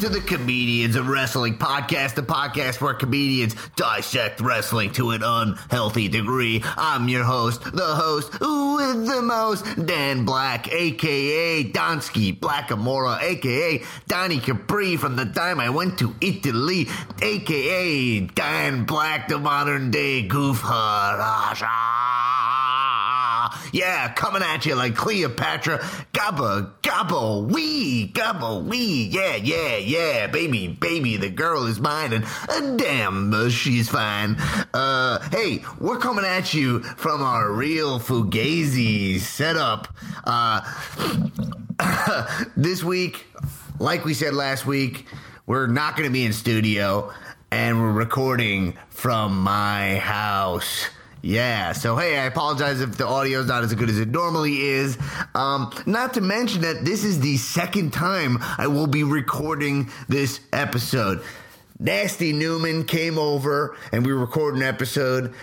[0.00, 6.08] to the Comedians of Wrestling podcast, the podcast where comedians dissect wrestling to an unhealthy
[6.08, 6.62] degree.
[6.64, 14.40] I'm your host, the host with the most, Dan Black, aka Donsky Blackamora, aka Donnie
[14.40, 16.88] Capri from the time I went to Italy,
[17.20, 20.62] aka Dan Black, the modern day goof
[23.72, 25.78] yeah, coming at you like Cleopatra.
[26.12, 29.08] Gabba, gabba, wee, gabba, wee.
[29.10, 34.36] Yeah, yeah, yeah, baby, baby, the girl is mine, and uh, damn, uh, she's fine.
[34.74, 39.88] Uh, hey, we're coming at you from our real Fugazi setup.
[40.24, 40.60] Uh,
[42.56, 43.26] this week,
[43.78, 45.06] like we said last week,
[45.46, 47.12] we're not going to be in studio,
[47.50, 50.88] and we're recording from my house.
[51.22, 54.62] Yeah, so hey, I apologize if the audio is not as good as it normally
[54.62, 54.96] is.
[55.34, 60.40] Um, not to mention that this is the second time I will be recording this
[60.52, 61.22] episode.
[61.78, 65.34] Nasty Newman came over and we recorded an episode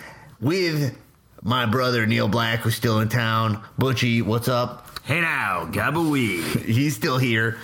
[0.41, 0.97] with
[1.43, 3.63] my brother Neil Black, who's still in town.
[3.79, 4.99] Butchie, what's up?
[5.03, 6.41] Hey now, Gabawee.
[6.65, 7.57] He's still here.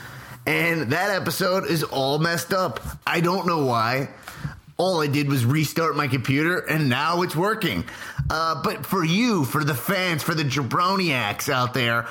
[0.46, 2.80] And that episode is all messed up.
[3.08, 4.10] I don't know why
[4.84, 7.86] all I did was restart my computer and now it's working.
[8.30, 12.06] Uh, but for you, for the fans, for the jabroniacs out there,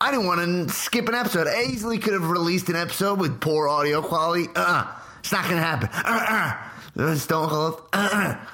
[0.00, 1.46] I didn't want to skip an episode.
[1.46, 4.48] I easily could have released an episode with poor audio quality.
[4.56, 4.86] Uh,
[5.20, 5.90] it's not going to happen.
[5.92, 7.82] Uh, uh, Stone Cold.
[7.92, 8.46] Uh, uh.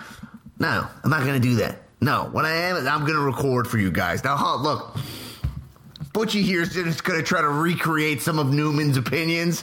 [0.59, 1.81] No, I'm not going to do that.
[2.03, 4.23] No, what I am is I'm going to record for you guys.
[4.25, 4.99] Now, huh, look.
[6.13, 9.63] Butchie here is just going to try to recreate some of Newman's opinions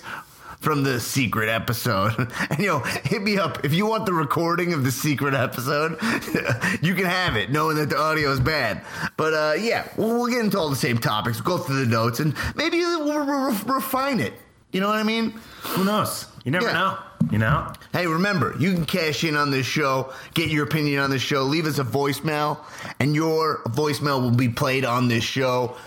[0.65, 2.13] from the secret episode.
[2.49, 5.91] And you know, hit me up if you want the recording of the secret episode.
[6.81, 8.83] you can have it, knowing that the audio is bad.
[9.15, 11.43] But uh, yeah, we'll, we'll, get into all the same topics.
[11.43, 14.33] We'll go through the notes, and maybe we'll re- re- refine it.
[14.71, 15.39] You know what I mean?
[15.61, 16.27] Who knows?
[16.43, 16.73] You never yeah.
[16.73, 16.97] know.
[17.31, 17.71] You know?
[17.93, 21.43] Hey, remember, you can cash in on this show, get your opinion on this show,
[21.43, 22.59] leave us a voicemail,
[22.99, 25.77] and your voicemail will be played on this show.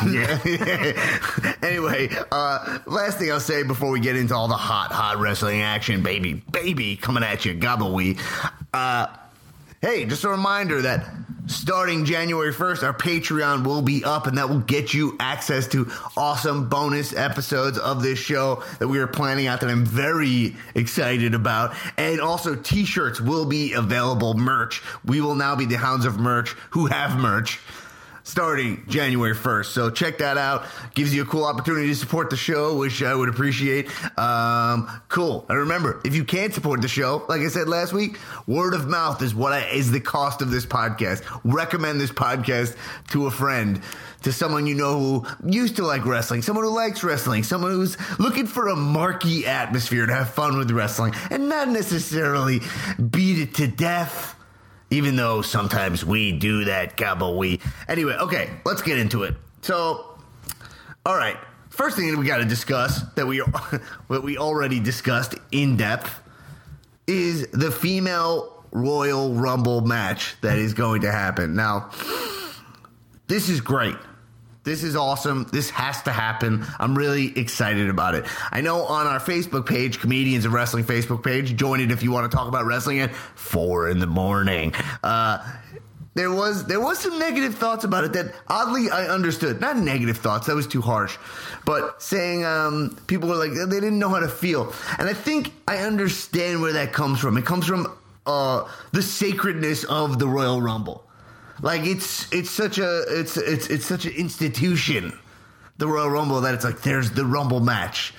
[0.09, 0.39] Yeah.
[1.61, 5.61] anyway, uh, last thing I'll say before we get into all the hot, hot wrestling
[5.61, 8.17] action, baby, baby, coming at you, gobbleweed.
[8.73, 9.07] Uh,
[9.81, 11.05] hey, just a reminder that
[11.47, 15.91] starting January 1st, our Patreon will be up and that will get you access to
[16.15, 21.33] awesome bonus episodes of this show that we are planning out that I'm very excited
[21.33, 21.75] about.
[21.97, 24.81] And also t-shirts will be available merch.
[25.03, 27.59] We will now be the Hounds of Merch who have merch
[28.29, 29.65] starting January 1st.
[29.65, 30.65] So check that out.
[30.93, 33.89] Gives you a cool opportunity to support the show, which I would appreciate.
[34.17, 35.45] Um, cool.
[35.49, 38.87] And remember, if you can't support the show, like I said last week, word of
[38.87, 41.23] mouth is what I, is the cost of this podcast.
[41.43, 42.77] Recommend this podcast
[43.09, 43.81] to a friend
[44.21, 47.97] to someone you know who used to like wrestling, someone who likes wrestling, someone who's
[48.19, 52.59] looking for a marquee atmosphere to have fun with wrestling and not necessarily
[53.09, 54.35] beat it to death
[54.91, 57.59] even though sometimes we do that, gobble we.
[57.87, 59.35] Anyway, okay, let's get into it.
[59.61, 60.17] So,
[61.05, 61.37] all right,
[61.69, 63.37] first thing we got to discuss that we
[64.07, 66.21] what we already discussed in depth
[67.07, 71.55] is the female Royal Rumble match that is going to happen.
[71.55, 71.89] Now,
[73.27, 73.95] this is great.
[74.63, 75.47] This is awesome.
[75.51, 76.65] This has to happen.
[76.79, 78.25] I'm really excited about it.
[78.51, 82.11] I know on our Facebook page, Comedians of Wrestling Facebook page, join it if you
[82.11, 84.73] want to talk about wrestling at four in the morning.
[85.01, 85.39] Uh,
[86.15, 89.61] there was there was some negative thoughts about it that oddly I understood.
[89.61, 91.17] Not negative thoughts, that was too harsh.
[91.65, 94.73] But saying um, people were like they didn't know how to feel.
[94.97, 97.37] And I think I understand where that comes from.
[97.37, 101.05] It comes from uh, the sacredness of the Royal Rumble.
[101.61, 105.17] Like it's it's such a it's it's it's such an institution,
[105.77, 108.13] the Royal Rumble that it's like there's the Rumble match.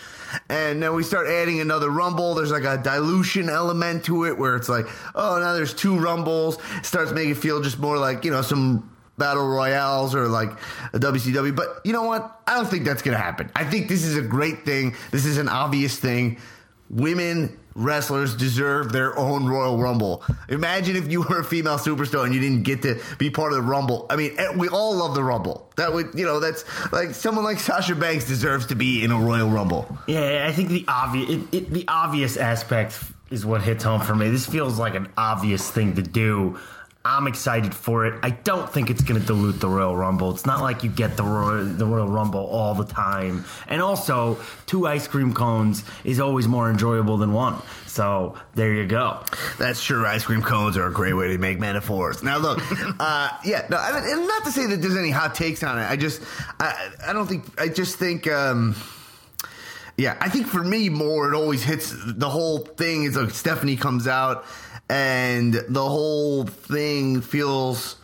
[0.49, 2.35] And then we start adding another Rumble.
[2.35, 6.59] There's like a dilution element to it where it's like, oh, now there's two Rumbles.
[6.77, 8.89] It starts making it feel just more like, you know, some
[9.21, 10.51] battle royales or like
[10.93, 11.55] a WCW.
[11.55, 12.41] But you know what?
[12.49, 13.51] I don't think that's going to happen.
[13.55, 14.97] I think this is a great thing.
[15.13, 16.39] This is an obvious thing.
[16.89, 20.25] Women wrestlers deserve their own Royal Rumble.
[20.49, 23.56] Imagine if you were a female superstar and you didn't get to be part of
[23.56, 24.06] the Rumble.
[24.11, 25.70] I mean, eh, we all love the Rumble.
[25.76, 29.19] That would, you know, that's like someone like Sasha Banks deserves to be in a
[29.19, 29.99] Royal Rumble.
[30.06, 34.14] Yeah, I think the obvious, it, it, the obvious aspect is what hits home for
[34.14, 34.28] me.
[34.28, 36.58] This feels like an obvious thing to do.
[37.02, 38.20] I'm excited for it.
[38.23, 40.32] I don't think it's going to dilute the Royal Rumble.
[40.32, 43.47] It's not like you get the Royal, the Royal Rumble all the time.
[43.69, 47.56] And also, two ice cream cones is always more enjoyable than one.
[47.87, 49.25] So there you go.
[49.58, 50.05] That's true.
[50.05, 52.23] Ice cream cones are a great way to make metaphors.
[52.23, 52.58] Now, look,
[53.00, 55.79] uh, yeah, no, I mean, and not to say that there's any hot takes on
[55.79, 55.91] it.
[55.91, 56.20] I just,
[56.58, 58.26] I, I don't think, I just think.
[58.26, 58.76] Um,
[59.96, 63.76] yeah, I think for me more it always hits the whole thing is like Stephanie
[63.76, 64.46] comes out
[64.91, 67.95] and the whole thing feels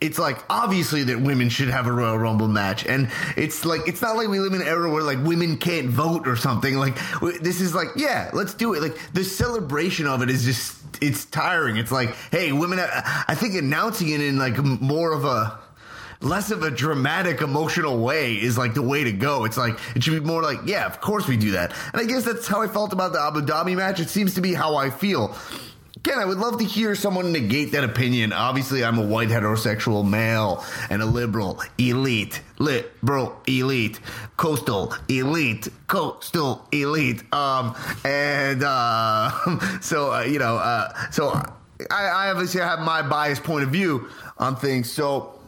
[0.00, 4.02] it's like obviously that women should have a Royal Rumble match, and it's like it's
[4.02, 6.76] not like we live in an era where like women can't vote or something.
[6.76, 6.98] Like
[7.40, 8.82] this is like yeah, let's do it.
[8.82, 11.76] Like the celebration of it is just it's tiring.
[11.76, 12.80] It's like hey, women.
[12.80, 15.60] I think announcing it in like more of a
[16.20, 19.44] less of a dramatic, emotional way is like the way to go.
[19.44, 21.72] It's like it should be more like, yeah, of course we do that.
[21.92, 24.00] And I guess that's how I felt about the Abu Dhabi match.
[24.00, 25.34] It seems to be how I feel.
[25.96, 28.32] Again, I would love to hear someone negate that opinion.
[28.32, 34.00] Obviously, I'm a white heterosexual male and a liberal, elite, liberal, elite,
[34.38, 37.22] coastal, elite, coastal, elite.
[37.34, 41.32] Um, and uh, so uh, you know, uh, so
[41.90, 44.08] I, I obviously have my biased point of view
[44.38, 44.90] on things.
[44.90, 45.39] So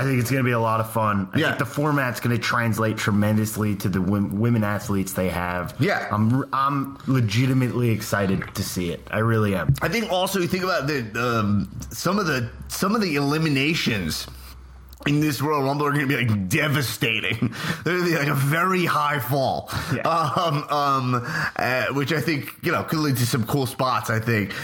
[0.00, 1.28] I think it's going to be a lot of fun.
[1.34, 1.46] I yeah.
[1.48, 5.74] think the format's going to translate tremendously to the women athletes they have.
[5.78, 6.08] Yeah.
[6.10, 9.06] I'm I'm legitimately excited to see it.
[9.10, 9.74] I really am.
[9.82, 14.26] I think also you think about the um, some of the some of the eliminations
[15.06, 17.54] in this Royal Rumble are going to be like devastating.
[17.84, 20.08] They're going to be like a very high fall, yeah.
[20.08, 21.26] um, um,
[21.56, 24.08] uh, which I think you know could lead to some cool spots.
[24.08, 24.54] I think.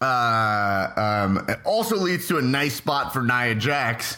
[0.00, 4.16] Uh, um, it also leads to a nice spot for Nia Jax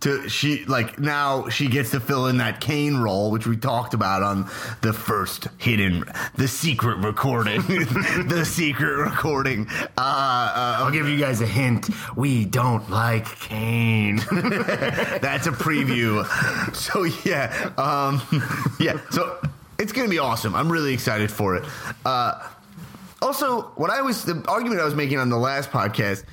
[0.00, 3.94] to she like now she gets to fill in that Kane role, which we talked
[3.94, 4.44] about on
[4.80, 6.04] the first hidden,
[6.36, 9.66] the secret recording, the secret recording.
[9.96, 11.88] Uh, uh, I'll give you guys a hint.
[12.16, 14.16] We don't like Kane.
[14.30, 16.24] That's a preview.
[16.74, 18.22] So yeah, um,
[18.80, 19.00] yeah.
[19.10, 19.38] So
[19.78, 20.54] it's gonna be awesome.
[20.54, 21.64] I'm really excited for it.
[22.04, 22.48] Uh,
[23.20, 26.24] also, what I was the argument I was making on the last podcast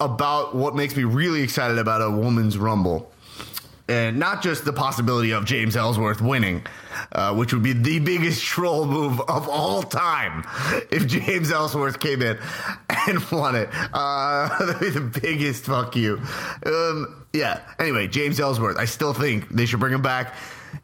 [0.00, 3.12] about what makes me really excited about a woman's rumble.
[3.88, 6.64] And not just the possibility of James Ellsworth winning,
[7.10, 10.44] uh, which would be the biggest troll move of all time
[10.92, 12.38] if James Ellsworth came in
[13.08, 13.68] and won it.
[13.92, 16.20] Uh, that'd be the biggest fuck you.
[16.64, 17.60] Um, yeah.
[17.80, 20.34] Anyway, James Ellsworth, I still think they should bring him back.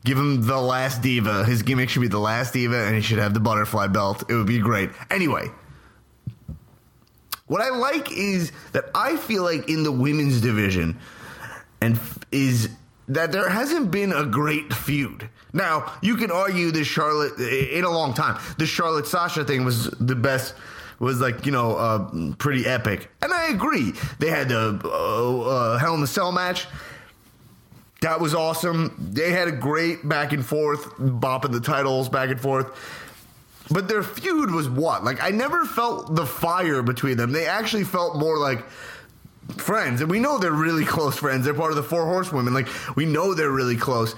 [0.04, 1.44] Give him the last diva.
[1.44, 4.28] His gimmick should be the last diva, and he should have the butterfly belt.
[4.28, 4.90] It would be great.
[5.10, 5.48] Anyway,
[7.46, 10.98] what I like is that I feel like in the women's division,
[11.80, 11.98] and
[12.32, 12.70] is
[13.08, 15.28] that there hasn't been a great feud.
[15.52, 18.40] Now you can argue the Charlotte in a long time.
[18.58, 20.54] The Charlotte Sasha thing was the best.
[20.98, 23.92] Was like you know uh, pretty epic, and I agree.
[24.18, 26.66] They had the uh, uh, Hell in the Cell match.
[28.00, 29.10] That was awesome.
[29.12, 32.72] They had a great back and forth, bopping the titles back and forth
[33.70, 35.04] but their feud was what?
[35.04, 37.32] Like I never felt the fire between them.
[37.32, 38.64] They actually felt more like
[39.56, 41.44] friends, and we know they're really close friends.
[41.44, 42.54] They're part of the Four Horsewomen.
[42.54, 44.14] Like we know they're really close.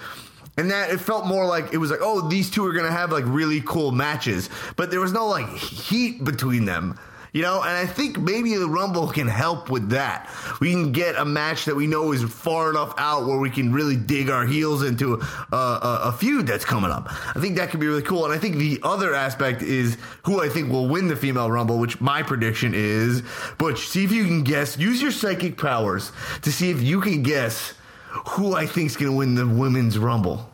[0.56, 3.12] And that it felt more like it was like, oh, these two are gonna have
[3.12, 6.98] like really cool matches, but there was no like heat between them.
[7.32, 10.30] You know, and I think maybe the Rumble can help with that.
[10.60, 13.72] We can get a match that we know is far enough out where we can
[13.72, 15.14] really dig our heels into
[15.52, 17.06] a, a, a feud that's coming up.
[17.36, 18.24] I think that could be really cool.
[18.24, 21.78] And I think the other aspect is who I think will win the female Rumble,
[21.78, 23.22] which my prediction is
[23.58, 23.88] Butch.
[23.88, 24.78] See if you can guess.
[24.78, 27.74] Use your psychic powers to see if you can guess
[28.10, 30.50] who I think is going to win the women's Rumble.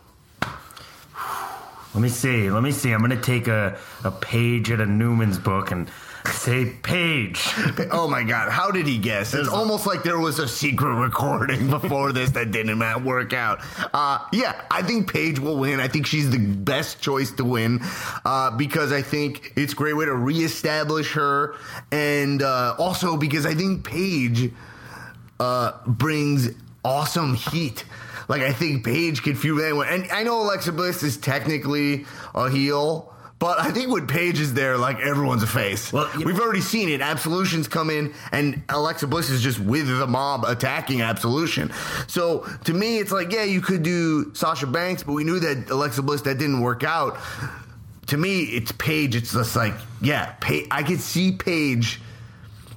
[1.94, 2.50] Let me see.
[2.50, 2.90] Let me see.
[2.90, 5.88] I'm going to take a, a page out of Newman's book and
[6.32, 7.38] Say Paige.
[7.90, 8.50] oh my God!
[8.50, 9.34] How did he guess?
[9.34, 13.60] It's almost like there was a secret recording before this that didn't work out.
[13.92, 15.80] Uh, yeah, I think Paige will win.
[15.80, 17.80] I think she's the best choice to win
[18.24, 21.56] uh, because I think it's a great way to reestablish her,
[21.92, 24.50] and uh, also because I think Paige
[25.40, 26.50] uh, brings
[26.84, 27.84] awesome heat.
[28.28, 32.48] Like I think Paige can feud anyone, and I know Alexa Bliss is technically a
[32.48, 33.13] heel
[33.44, 35.92] but I think when Paige is there, like everyone's a face.
[35.92, 37.02] Well, we've already seen it.
[37.02, 41.70] Absolution's come in, and Alexa Bliss is just with the mob attacking Absolution.
[42.06, 45.68] So to me, it's like, yeah, you could do Sasha Banks, but we knew that
[45.68, 47.18] Alexa Bliss that didn't work out.
[48.06, 49.14] To me, it's Paige.
[49.14, 50.36] It's just like, yeah,
[50.70, 52.00] I could see Paige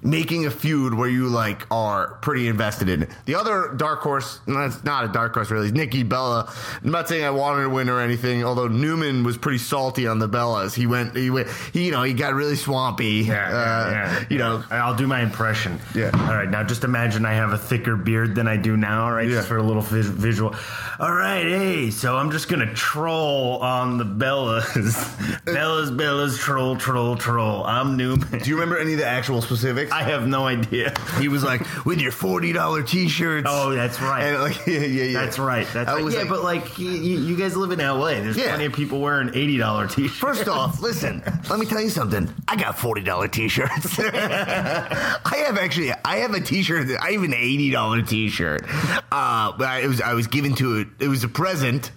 [0.07, 3.09] making a feud where you like are pretty invested in it.
[3.25, 6.51] The other dark horse, that's not a dark horse really, is Nikki Bella.
[6.83, 10.19] I'm not saying I wanted to win or anything, although Newman was pretty salty on
[10.19, 10.73] the Bellas.
[10.73, 13.25] He went, he went, he, you know, he got really swampy.
[13.27, 14.25] Yeah, yeah, uh, yeah.
[14.29, 15.79] You know, I'll do my impression.
[15.93, 16.11] Yeah.
[16.13, 16.49] All right.
[16.49, 19.27] Now, just imagine I have a thicker beard than I do now, right?
[19.27, 19.35] Yeah.
[19.35, 20.55] Just for a little vis- visual.
[20.99, 21.43] All right.
[21.45, 24.63] Hey, so I'm just gonna troll on the Bellas.
[25.45, 27.63] Bellas, Bellas, troll, troll, troll.
[27.65, 28.39] I'm Newman.
[28.39, 29.91] do you remember any of the actual specifics?
[29.97, 30.93] I have no idea.
[31.19, 33.47] he was like, with your forty dollar t-shirts.
[33.49, 34.25] Oh, that's right.
[34.25, 35.21] And like, yeah, yeah, yeah.
[35.21, 35.67] That's right.
[35.73, 36.03] That's I right.
[36.03, 38.09] was Yeah, like- but like you, you guys live in LA.
[38.21, 38.49] There's Yeah.
[38.49, 40.15] plenty of people wearing eighty dollar t-shirts.
[40.19, 42.31] First off, listen, let me tell you something.
[42.47, 43.99] I got forty dollar t-shirts.
[43.99, 46.89] I have actually, I have a t-shirt.
[47.01, 48.63] I have an eighty dollar t-shirt.
[49.11, 50.87] Uh, but I, it was, I was given to it.
[50.99, 51.91] It was a present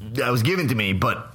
[0.00, 1.34] that was given to me, but.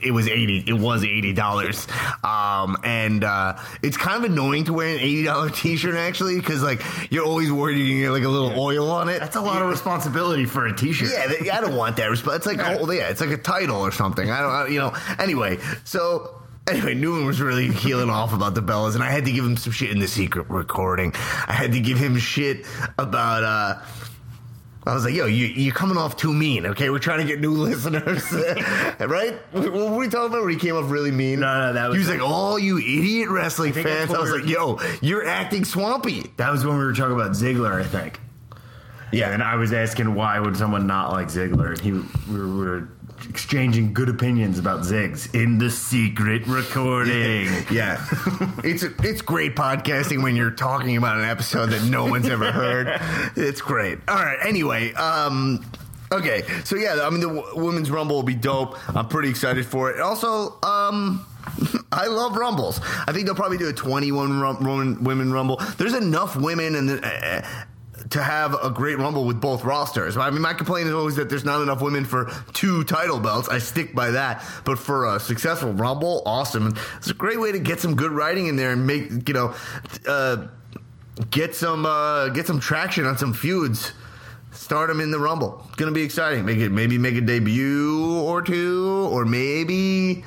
[0.00, 0.62] It was eighty.
[0.66, 1.86] It was eighty dollars,
[2.22, 6.62] um, and uh, it's kind of annoying to wear an eighty dollar T-shirt actually, because
[6.62, 9.18] like you're always worried gonna get like a little oil on it.
[9.18, 11.10] That's a lot of responsibility for a t-shirt.
[11.12, 12.10] Yeah, th- I don't want that.
[12.12, 14.30] It's like, oh, yeah, it's like a title or something.
[14.30, 14.94] I don't, I, you know.
[15.18, 19.32] Anyway, so anyway, Newman was really healing off about the Bellas, and I had to
[19.32, 21.12] give him some shit in the secret recording.
[21.46, 22.66] I had to give him shit
[22.98, 23.42] about.
[23.42, 23.82] uh
[24.88, 26.88] I was like, yo, you, you're coming off too mean, okay?
[26.88, 28.24] We're trying to get new listeners,
[29.00, 29.34] right?
[29.52, 31.40] What were we talking about where he came off really mean?
[31.40, 34.14] No, no, that was- He was like, oh, you idiot wrestling that's fans.
[34.14, 36.30] I was we like, yo, you're acting swampy.
[36.38, 38.18] That was when we were talking about Ziggler, I think.
[39.12, 41.92] Yeah, and I was asking why would someone not like Ziggler, and he
[42.32, 42.88] we were
[43.28, 47.48] exchanging good opinions about Ziggs in the secret recording.
[47.70, 48.04] Yeah,
[48.64, 53.00] it's it's great podcasting when you're talking about an episode that no one's ever heard.
[53.36, 53.98] It's great.
[54.08, 54.38] All right.
[54.42, 55.64] Anyway, um,
[56.12, 56.42] okay.
[56.64, 58.78] So yeah, I mean the w- women's rumble will be dope.
[58.96, 60.00] I'm pretty excited for it.
[60.00, 61.24] Also, um.
[61.92, 62.78] I love rumbles.
[63.06, 65.56] I think they'll probably do a 21 rum- women rumble.
[65.78, 67.42] There's enough women and uh,
[68.10, 70.16] to have a great rumble with both rosters.
[70.16, 73.48] I mean, my complaint is always that there's not enough women for two title belts.
[73.48, 74.44] I stick by that.
[74.64, 76.74] But for a successful rumble, awesome.
[76.96, 79.54] It's a great way to get some good writing in there and make you know
[80.06, 80.48] uh,
[81.30, 83.92] get some uh, get some traction on some feuds.
[84.52, 85.62] Start them in the rumble.
[85.66, 86.44] It's gonna be exciting.
[86.44, 90.24] Make it maybe make a debut or two, or maybe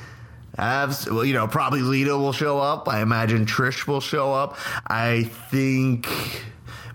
[0.57, 2.87] have well, you know, probably Lita will show up.
[2.87, 4.57] I imagine Trish will show up.
[4.87, 6.07] I think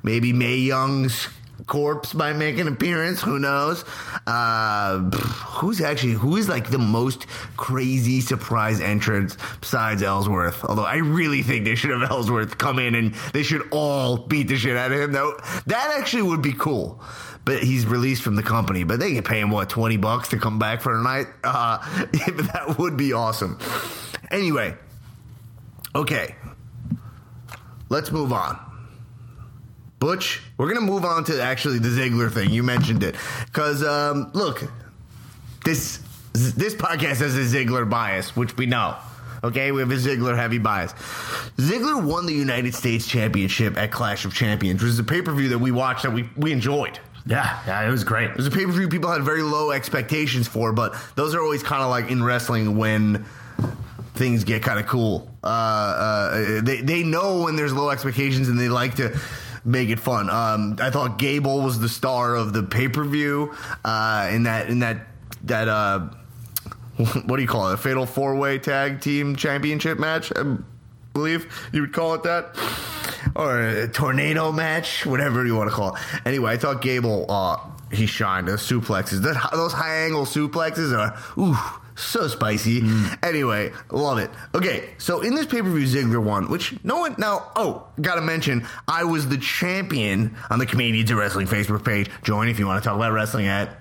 [0.07, 1.29] maybe Mae Young's
[1.67, 3.21] corpse might make an appearance.
[3.21, 3.85] Who knows?
[4.27, 10.65] Uh, who's actually who is like the most crazy surprise entrance besides Ellsworth?
[10.65, 14.49] Although I really think they should have Ellsworth come in and they should all beat
[14.49, 15.13] the shit out of him.
[15.13, 17.03] Though that actually would be cool.
[17.45, 18.83] But he's released from the company.
[18.83, 21.27] But they can pay him what twenty bucks to come back for a night.
[21.45, 23.59] Uh, that would be awesome.
[24.31, 24.75] Anyway,
[25.95, 26.35] okay,
[27.89, 28.66] let's move on.
[29.99, 32.51] Butch, we're gonna move on to actually the Ziggler thing.
[32.51, 34.63] You mentioned it because um, look,
[35.65, 36.01] this
[36.33, 38.97] this podcast has a Ziggler bias, which we know.
[39.43, 40.93] Okay, we have a Ziggler heavy bias.
[41.57, 45.33] Ziggler won the United States Championship at Clash of Champions, which is a pay per
[45.33, 46.99] view that we watched that we we enjoyed.
[47.29, 48.31] Yeah, yeah, it was great.
[48.31, 51.41] It was a pay per view people had very low expectations for, but those are
[51.41, 53.25] always kind of like in wrestling when
[54.15, 55.31] things get kind of cool.
[55.43, 59.19] Uh, uh, they they know when there's low expectations and they like to
[59.67, 60.31] make it fun.
[60.31, 63.55] Um, I thought Gable was the star of the pay per view
[63.85, 65.07] uh, in that in that
[65.45, 66.09] that uh,
[67.27, 67.75] what do you call it?
[67.75, 70.33] A fatal four way tag team championship match.
[70.35, 70.57] I
[71.13, 72.57] believe you would call it that.
[73.35, 76.03] Or a tornado match, whatever you want to call it.
[76.25, 77.59] Anyway, I thought Gable, uh,
[77.93, 78.49] he shined.
[78.49, 79.21] Those suplexes,
[79.53, 81.59] those high angle suplexes are, ooh,
[81.97, 82.83] so spicy.
[83.23, 84.31] Anyway, love it.
[84.55, 87.51] Okay, so in this pay per view, Ziggler won, which no one now.
[87.57, 92.11] Oh, gotta mention, I was the champion on the Comedians of Wrestling Facebook page.
[92.23, 93.79] Join if you want to talk about wrestling at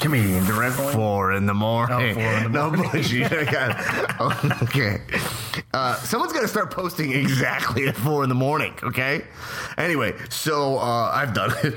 [0.00, 0.92] Comedian, the wrestling.
[0.94, 2.16] four in the morning.
[2.16, 3.32] Oh, in the no bullshit.
[4.62, 4.98] Okay.
[5.72, 8.74] Uh, someone's got to start posting exactly at four in the morning.
[8.82, 9.24] Okay.
[9.78, 11.74] Anyway, so uh, I've done it.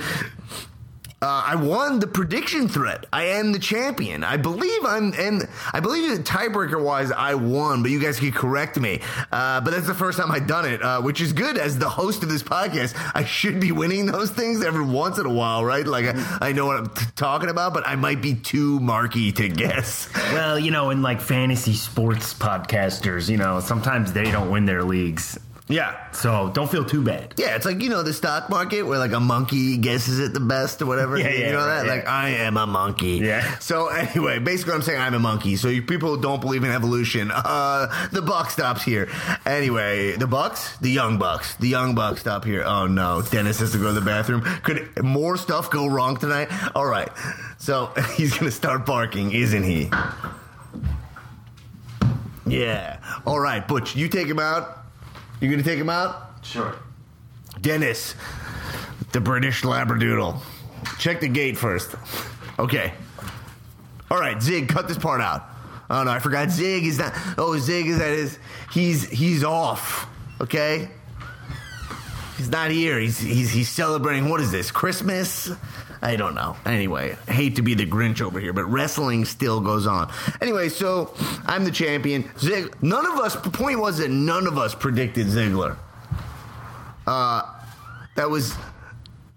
[1.19, 3.07] Uh, I won the prediction threat.
[3.11, 4.23] I am the champion.
[4.23, 7.81] I believe I'm, and I believe that tiebreaker wise, I won.
[7.81, 9.01] But you guys can correct me.
[9.31, 11.57] Uh, but that's the first time I've done it, uh, which is good.
[11.57, 15.25] As the host of this podcast, I should be winning those things every once in
[15.25, 15.87] a while, right?
[15.87, 19.31] Like I, I know what I'm t- talking about, but I might be too marky
[19.33, 20.09] to guess.
[20.37, 24.83] Well, you know, in like fantasy sports podcasters, you know, sometimes they don't win their
[24.83, 25.39] leagues.
[25.69, 26.11] Yeah.
[26.11, 27.33] So don't feel too bad.
[27.37, 30.39] Yeah, it's like you know the stock market where like a monkey guesses it the
[30.39, 31.17] best or whatever.
[31.17, 31.85] Yeah, yeah, you know right, that.
[31.85, 31.91] yeah.
[31.91, 33.17] Like I am a monkey.
[33.17, 33.59] Yeah.
[33.59, 35.57] So anyway, basically, I'm saying I'm a monkey.
[35.57, 39.09] So you people who don't believe in evolution, uh, the buck stops here.
[39.45, 42.63] Anyway, the Bucks, the young Bucks, the young Bucks stop here.
[42.63, 44.41] Oh no, Dennis has to go to the bathroom.
[44.63, 46.47] Could more stuff go wrong tonight?
[46.75, 47.09] All right,
[47.57, 49.89] so he's gonna start barking, isn't he?
[52.45, 52.99] Yeah.
[53.25, 54.76] All right, Butch, you take him out.
[55.39, 56.43] You gonna take him out?
[56.43, 56.75] Sure.
[57.61, 58.15] Dennis,
[59.11, 60.39] the British Labradoodle.
[60.99, 61.95] Check the gate first.
[62.59, 62.93] Okay.
[64.09, 65.43] All right, Zig, cut this part out.
[65.89, 66.49] Oh no, I forgot.
[66.49, 67.13] Zig is not.
[67.37, 68.39] Oh, Zig is that is.
[68.71, 70.07] He's he's off.
[70.41, 70.89] Okay.
[72.37, 72.99] He's not here.
[72.99, 74.29] He's he's he's celebrating.
[74.29, 74.69] What is this?
[74.71, 75.51] Christmas?
[76.01, 76.55] I don't know.
[76.65, 80.11] Anyway, I hate to be the Grinch over here, but wrestling still goes on.
[80.41, 81.13] Anyway, so
[81.45, 82.29] I'm the champion.
[82.37, 82.75] Zig.
[82.83, 83.35] None of us.
[83.35, 85.77] The point was that none of us predicted Ziggler.
[87.05, 87.41] Uh,
[88.15, 88.55] that was.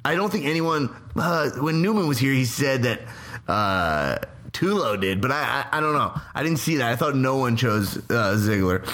[0.05, 0.95] I don't think anyone.
[1.17, 3.01] Uh, when Newman was here, he said that
[3.49, 4.19] uh,
[4.53, 6.19] Tulo did, but I, I I don't know.
[6.35, 6.91] I didn't see that.
[6.91, 8.87] I thought no one chose uh, Ziggler.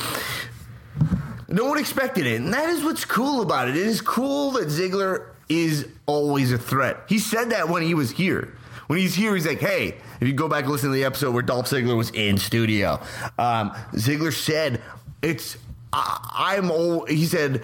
[1.49, 3.76] No one expected it, and that is what's cool about it.
[3.76, 6.98] It is cool that Ziggler is always a threat.
[7.08, 8.52] He said that when he was here.
[8.86, 11.32] When he's here, he's like, "Hey, if you go back and listen to the episode
[11.32, 13.00] where Dolph Ziggler was in studio,
[13.38, 14.80] um, Ziggler said
[15.22, 15.56] it's
[15.92, 17.62] I, I'm old." He said,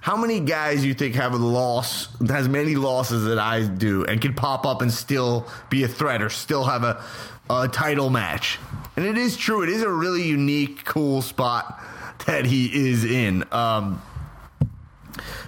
[0.00, 4.20] "How many guys you think have a loss, has many losses that I do, and
[4.20, 7.04] can pop up and still be a threat or still have a,
[7.48, 8.58] a title match?"
[8.96, 9.62] And it is true.
[9.62, 11.80] It is a really unique, cool spot
[12.26, 13.44] that he is in.
[13.52, 14.02] Um,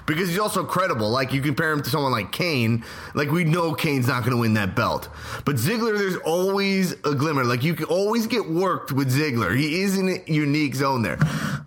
[0.06, 1.10] because he's also credible.
[1.10, 2.84] Like you compare him to someone like Kane,
[3.14, 5.08] like we know Kane's not going to win that belt.
[5.44, 7.44] But Ziggler, there's always a glimmer.
[7.44, 9.56] Like you can always get worked with Ziggler.
[9.56, 11.18] He is in a unique zone there.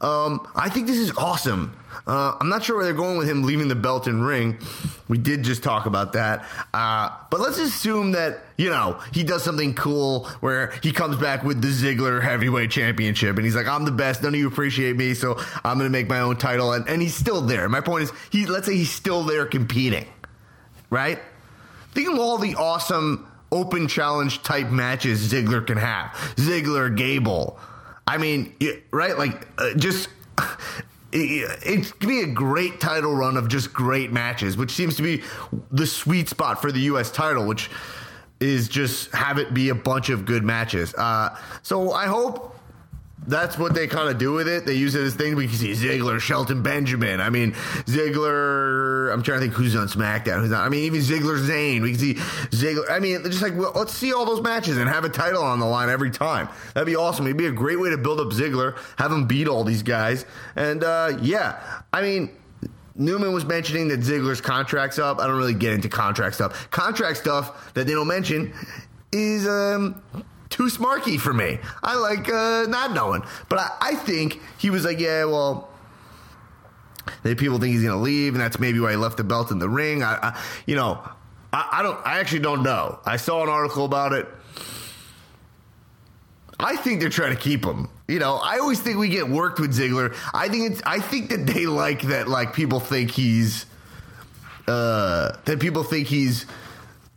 [0.02, 1.76] Um, I think this is awesome.
[2.08, 4.58] Uh, I'm not sure where they're going with him leaving the belt and ring.
[5.08, 6.46] We did just talk about that.
[6.74, 11.44] Uh, but let's assume that, you know, he does something cool where he comes back
[11.44, 14.24] with the Ziggler heavyweight championship and he's like, I'm the best.
[14.24, 15.14] None of you appreciate me.
[15.14, 16.74] So I'm going to make my own title.
[16.74, 17.68] And, and he's still there.
[17.70, 20.06] My point is, he, let's say he's still there competing,
[20.90, 21.20] right?
[21.94, 26.12] Think of all the awesome open challenge type matches Ziggler can have.
[26.36, 27.60] Ziggler, Gable.
[28.08, 28.56] I mean,
[28.92, 29.18] right?
[29.18, 30.10] Like, uh, just.
[31.12, 35.24] It, could be a great title run of just great matches, which seems to be
[35.72, 37.10] the sweet spot for the U.S.
[37.10, 37.72] title, which
[38.40, 40.94] is just have it be a bunch of good matches.
[40.94, 42.59] Uh, so I hope
[43.28, 44.66] that's what they kind of do with it.
[44.66, 45.36] They use it as things.
[45.36, 47.22] We can see Ziggler, Shelton Benjamin.
[47.22, 47.52] I mean,
[47.86, 49.14] Ziggler.
[49.14, 50.66] I'm trying to think who's on SmackDown, who's not.
[50.66, 51.82] I mean, even Ziggler Zayn.
[51.82, 52.90] We can see Ziggler.
[52.90, 55.60] I mean, just like well, let's see all those matches and have a title on
[55.60, 56.50] the line every time.
[56.74, 57.26] That'd be awesome.
[57.26, 60.26] It'd be a great way to build up Ziggler, have him beat all these guys,
[60.56, 62.32] and uh, yeah, I mean.
[62.96, 65.20] Newman was mentioning that Ziggler's contract's up.
[65.22, 66.70] I don't really get into contract stuff.
[66.70, 68.54] Contract stuff that they don't mention
[69.14, 70.02] is um,
[70.50, 71.60] too smarky for me.
[71.84, 73.24] I like uh, not knowing.
[73.48, 75.70] But I, I think he was like, yeah, well,
[77.24, 79.52] that people think he's going to leave, and that's maybe why he left the belt
[79.52, 80.04] in the ring.
[80.04, 81.02] I, I you know,
[81.54, 82.00] I, I don't.
[82.06, 83.00] I actually don't know.
[83.06, 84.28] I saw an article about it.
[86.60, 87.90] I think they're trying to keep him.
[88.08, 90.16] You know, I always think we get worked with Ziggler.
[90.34, 90.82] I think it's.
[90.86, 92.28] I think that they like that.
[92.28, 93.66] Like people think he's.
[94.68, 96.46] Uh, that people think he's.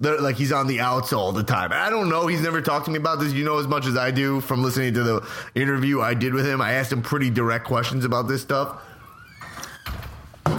[0.02, 1.70] Like he's on the outs all the time.
[1.72, 2.26] I don't know.
[2.26, 3.32] He's never talked to me about this.
[3.32, 6.44] You know as much as I do from listening to the interview I did with
[6.44, 6.60] him.
[6.60, 8.82] I asked him pretty direct questions about this stuff.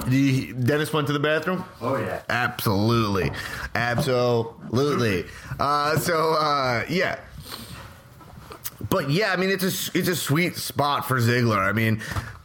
[0.08, 1.63] The Dennis went to the bathroom.
[1.82, 2.21] Oh yeah.
[2.29, 3.32] Absolutely,
[3.75, 5.25] absolutely.
[5.60, 7.19] Uh, so uh, yeah,
[8.89, 11.60] but yeah, I mean it's a it's a sweet spot for Ziggler.
[11.60, 12.01] I mean,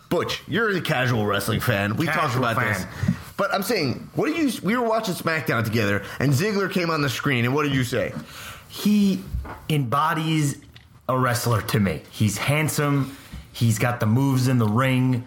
[0.09, 1.97] Butch, you're a casual wrestling fan.
[1.97, 3.17] We talked Casual about this, fan.
[3.39, 4.61] But I'm saying, what did you?
[4.63, 7.85] We were watching SmackDown together, and Ziggler came on the screen, and what did you
[7.85, 8.13] say?
[8.69, 9.23] he
[9.69, 10.59] embodies
[11.09, 12.03] a wrestler to me.
[12.11, 13.17] He's handsome.
[13.53, 15.27] He's got the moves in the ring.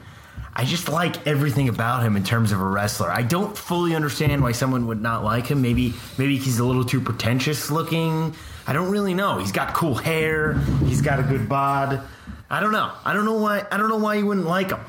[0.53, 3.09] I just like everything about him in terms of a wrestler.
[3.09, 5.61] I don't fully understand why someone would not like him.
[5.61, 8.35] Maybe maybe he's a little too pretentious looking.
[8.67, 9.39] I don't really know.
[9.39, 10.53] He's got cool hair.
[10.85, 12.01] He's got a good bod.
[12.49, 12.91] I don't know.
[13.05, 13.65] I don't know why.
[13.71, 14.79] I don't know why you wouldn't like him.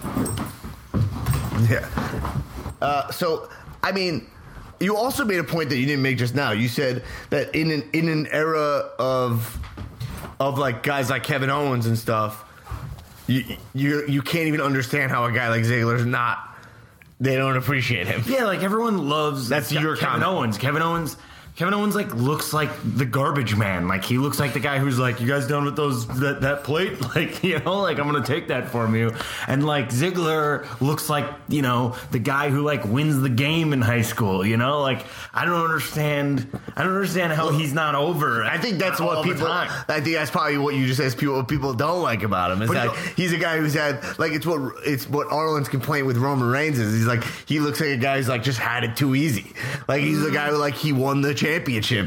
[1.70, 1.88] Yeah.
[2.82, 3.48] Uh, so,
[3.82, 4.26] I mean,
[4.80, 6.50] you also made a point that you didn't make just now.
[6.50, 9.58] You said that in an in an era of
[10.40, 12.44] of like guys like Kevin Owens and stuff,
[13.26, 16.48] you you you can't even understand how a guy like Ziggler's not.
[17.20, 18.24] They don't appreciate him.
[18.26, 20.24] Yeah, like everyone loves That's Kevin your comment.
[20.24, 20.58] Owens.
[20.58, 21.16] Kevin Owens
[21.54, 23.86] Kevin Owens like looks like the garbage man.
[23.86, 26.64] Like he looks like the guy who's like, "You guys done with those that, that
[26.64, 26.98] plate?
[27.14, 29.14] Like you know, like I'm gonna take that from you."
[29.46, 33.82] And like Ziggler looks like you know the guy who like wins the game in
[33.82, 34.46] high school.
[34.46, 36.48] You know, like I don't understand.
[36.74, 38.44] I don't understand how he's not over.
[38.44, 39.46] I think that's what people.
[39.46, 39.68] I
[40.00, 41.16] think that's probably what you just said.
[41.18, 43.74] People, what people don't like about him is But that you- he's a guy who's
[43.74, 46.94] had like it's what it's what Arlen's complaint with Roman Reigns is.
[46.94, 49.52] He's like he looks like a guy who's like just had it too easy.
[49.86, 51.51] Like he's the guy who like he won the championship.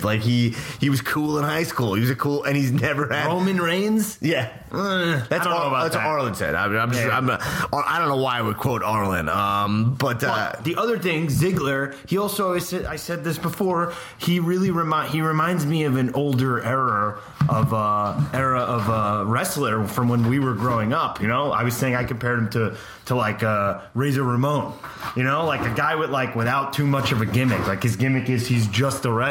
[0.04, 1.94] Like he he was cool in high school.
[1.96, 3.28] He was a cool and he's never had.
[3.28, 4.18] Roman Reigns.
[4.22, 4.50] Yeah.
[4.72, 6.06] Uh, That's I don't know about that's that.
[6.06, 6.54] what Arlen said.
[6.54, 7.16] I mean, I'm just, Yeah.
[7.18, 9.30] I'm, not- I don't know why I would quote Arlen.
[9.30, 13.38] Um, but uh, But the other thing, Ziggler, he also I said, I said this
[13.38, 13.94] before.
[14.18, 19.24] He really remind he reminds me of an older era of uh, era of uh,
[19.30, 21.22] wrestler from when we were growing up.
[21.22, 24.74] You know, I was saying I compared him to to like uh, Razor Ramon.
[25.16, 27.66] You know, like a guy with like without too much of a gimmick.
[27.68, 29.25] Like his gimmick is he's just a wrestler.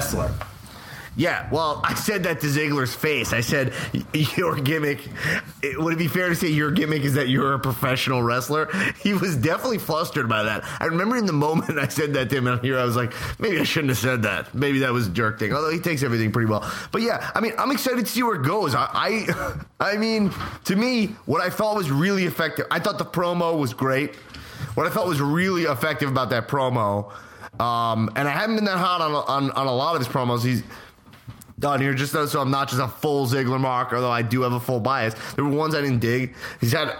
[1.16, 3.32] Yeah, well, I said that to Ziggler's face.
[3.32, 3.72] I said,
[4.36, 4.98] "Your gimmick.
[5.62, 8.68] it- Would it be fair to say your gimmick is that you're a professional wrestler?"
[9.00, 10.64] He was definitely flustered by that.
[10.80, 13.12] I remember in the moment I said that to him, and here I was like,
[13.38, 14.56] "Maybe I shouldn't have said that.
[14.56, 16.68] Maybe that was a jerk thing." Although he takes everything pretty well.
[16.90, 18.74] But yeah, I mean, I'm excited to see where it goes.
[18.74, 19.54] I, I,
[19.92, 20.32] I mean,
[20.64, 22.66] to me, what I thought was really effective.
[22.72, 24.16] I thought the promo was great.
[24.74, 27.12] What I thought was really effective about that promo,
[27.60, 30.44] um, and I haven't been that hot on, on on a lot of his promos.
[30.44, 30.62] He's
[31.58, 34.52] done here just so I'm not just a full Ziggler mark, although I do have
[34.52, 35.14] a full bias.
[35.34, 36.34] There were ones I didn't dig.
[36.60, 36.94] He's had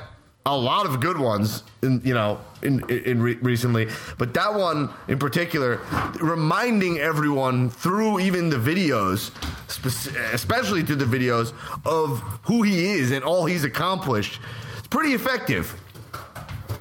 [0.47, 3.89] a lot of good ones, in, you know, in, in re- recently,
[4.19, 5.81] but that one in particular,
[6.21, 9.31] reminding everyone through even the videos,
[9.71, 11.55] spec- especially through the videos
[11.87, 14.39] of who he is and all he's accomplished,
[14.79, 15.75] it's pretty effective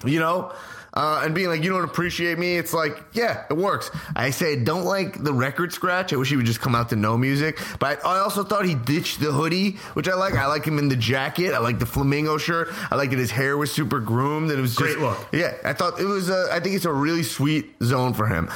[0.05, 0.51] you know?
[0.93, 3.89] Uh, and being like, you don't appreciate me, it's like, yeah, it works.
[4.15, 6.13] I say, don't like the record scratch.
[6.13, 7.59] I wish he would just come out to no music.
[7.79, 10.35] But I also thought he ditched the hoodie, which I like.
[10.35, 11.53] I like him in the jacket.
[11.53, 12.69] I like the flamingo shirt.
[12.91, 15.27] I like that his hair was super groomed and it was Great just, look.
[15.31, 16.29] Yeah, I thought it was.
[16.29, 18.51] A, I think it's a really sweet zone for him.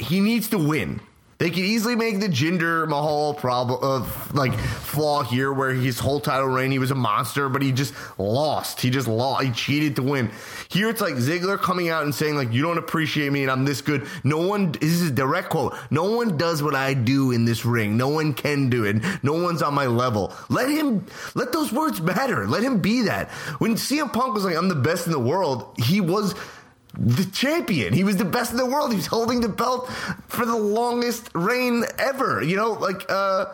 [0.00, 1.00] He needs to win.
[1.42, 6.20] They could easily make the Jinder Mahal problem of like flaw here, where his whole
[6.20, 8.80] title reign he was a monster, but he just lost.
[8.80, 9.42] He just lost.
[9.42, 10.30] He cheated to win.
[10.68, 13.64] Here it's like Ziggler coming out and saying like, "You don't appreciate me, and I'm
[13.64, 14.70] this good." No one.
[14.70, 15.74] This is a direct quote.
[15.90, 17.96] No one does what I do in this ring.
[17.96, 19.02] No one can do it.
[19.24, 20.32] No one's on my level.
[20.48, 21.04] Let him.
[21.34, 22.46] Let those words matter.
[22.46, 23.32] Let him be that.
[23.58, 26.36] When CM Punk was like, "I'm the best in the world," he was
[26.94, 27.92] the champion.
[27.92, 28.90] He was the best in the world.
[28.90, 29.88] He was holding the belt
[30.28, 32.42] for the longest reign ever.
[32.42, 33.46] You know, like uh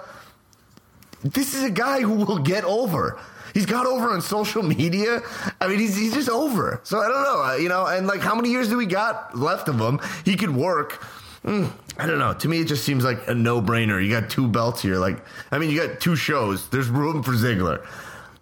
[1.22, 3.18] this is a guy who will get over.
[3.55, 5.20] He's got over on social media.
[5.61, 6.81] I mean, he's, he's just over.
[6.85, 9.37] So I don't know, uh, you know, and like how many years do we got
[9.37, 10.01] left of him?
[10.24, 11.03] He could work.
[11.44, 12.35] Mm, I don't know.
[12.35, 14.05] To me, it just seems like a no brainer.
[14.05, 14.98] You got two belts here.
[14.98, 16.68] Like, I mean, you got two shows.
[16.68, 17.85] There's room for Ziggler.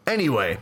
[0.07, 0.59] Anyway,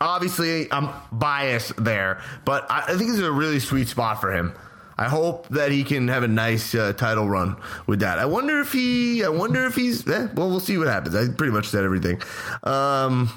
[0.00, 4.32] obviously I'm biased there, but I, I think this is a really sweet spot for
[4.32, 4.52] him.
[5.00, 7.56] I hope that he can have a nice uh, title run
[7.86, 8.18] with that.
[8.18, 9.22] I wonder if he.
[9.24, 10.06] I wonder if he's.
[10.08, 11.14] Eh, well, we'll see what happens.
[11.14, 12.20] I pretty much said everything.
[12.64, 13.30] Um,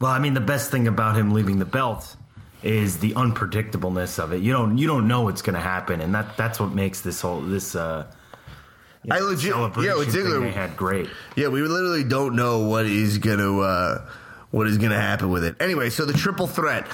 [0.00, 2.16] Well, I mean, the best thing about him leaving the belt
[2.62, 4.42] is the unpredictableness of it.
[4.42, 7.20] You don't you don't know what's going to happen, and that that's what makes this
[7.20, 8.06] whole this uh,
[9.02, 11.08] you I legit- yeah, with Ziggler- had great.
[11.34, 14.08] yeah, we literally don't know what is gonna uh,
[14.50, 15.56] what is gonna happen with it.
[15.60, 16.86] Anyway, so the triple threat.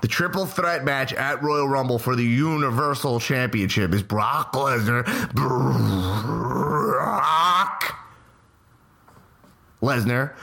[0.00, 5.04] The triple threat match at Royal Rumble for the Universal Championship is Brock Lesnar.
[5.34, 5.98] Brock
[9.82, 10.34] Lesnar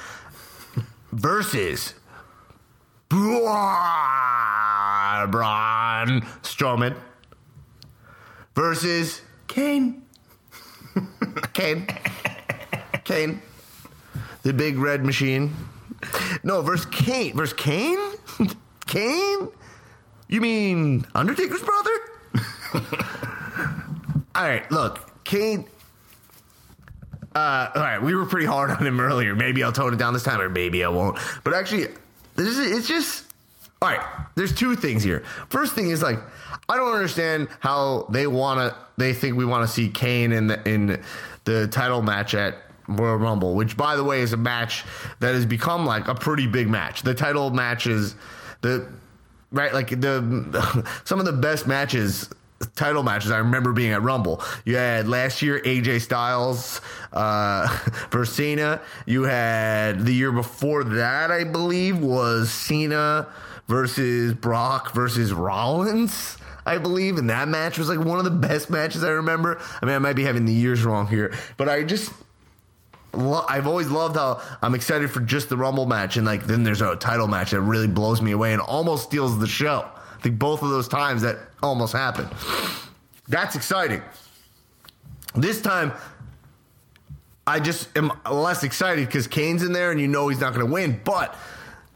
[1.13, 1.93] versus
[3.07, 3.21] Braun
[6.41, 6.95] Strowman
[8.55, 10.03] versus Kane.
[11.53, 11.87] Kane.
[13.05, 13.41] Kane.
[14.43, 15.53] The big red machine.
[16.43, 17.35] No, versus Kane.
[17.35, 17.99] Versus Kane?
[18.85, 19.49] Kane?
[20.27, 21.91] You mean Undertaker's brother?
[24.35, 25.65] all right, look, Kane.
[27.33, 29.35] Uh, all right, we were pretty hard on him earlier.
[29.35, 31.19] Maybe I'll tone it down this time, or maybe I won't.
[31.43, 31.87] But actually,
[32.35, 33.25] this is, it's just
[33.81, 34.01] all right.
[34.35, 35.23] There's two things here.
[35.49, 36.19] First thing is like
[36.69, 38.77] I don't understand how they want to.
[38.97, 41.03] They think we want to see Kane in the in
[41.43, 42.55] the title match at
[42.87, 44.83] Royal Rumble, which by the way is a match
[45.19, 47.01] that has become like a pretty big match.
[47.01, 48.15] The title matches,
[48.61, 48.87] the
[49.51, 52.29] right like the some of the best matches
[52.75, 54.41] title matches I remember being at Rumble.
[54.63, 56.81] You had last year AJ Styles
[57.13, 57.67] uh
[58.11, 58.81] versus Cena.
[59.05, 63.27] You had the year before that I believe was Cena
[63.67, 66.37] versus Brock versus Rollins.
[66.67, 69.61] I believe, and that match was like one of the best matches I remember.
[69.83, 72.11] I mean, I might be having the years wrong here, but I just
[73.47, 76.81] I've always loved how I'm excited for just the Rumble match, and like then there's
[76.81, 79.87] a title match that really blows me away and almost steals the show.
[80.17, 82.29] I think both of those times that almost happened.
[83.27, 84.01] That's exciting.
[85.35, 85.93] This time,
[87.47, 90.65] I just am less excited because Kane's in there and you know he's not going
[90.65, 90.99] to win.
[91.03, 91.35] But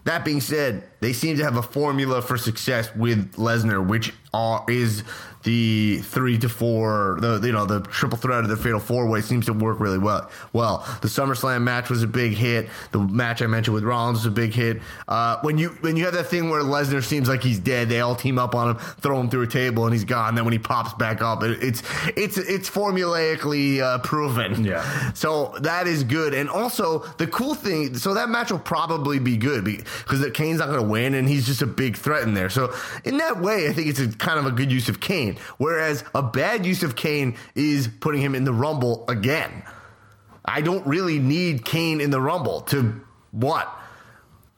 [0.03, 4.65] that being said, they seem to have a formula for success with Lesnar, which are,
[4.67, 5.03] is
[5.43, 9.21] the three to four, the you know the triple threat of the fatal four way
[9.21, 10.29] seems to work really well.
[10.51, 12.69] Well, the SummerSlam match was a big hit.
[12.91, 14.81] The match I mentioned with Rollins was a big hit.
[15.07, 18.01] Uh, when you when you have that thing where Lesnar seems like he's dead, they
[18.01, 20.35] all team up on him, throw him through a table, and he's gone.
[20.35, 21.83] Then when he pops back up, it, it's
[22.17, 24.63] it's it's formulaically uh, proven.
[24.65, 25.13] Yeah.
[25.13, 26.33] So that is good.
[26.33, 30.67] And also the cool thing, so that match will probably be good because Kane's not
[30.67, 32.49] going to win, and he's just a big threat in there.
[32.49, 32.73] So
[33.05, 35.28] in that way, I think it's a kind of a good use of Kane.
[35.33, 35.43] Kane.
[35.57, 39.63] Whereas a bad use of Kane is putting him in the Rumble again.
[40.45, 43.73] I don't really need Kane in the Rumble to what?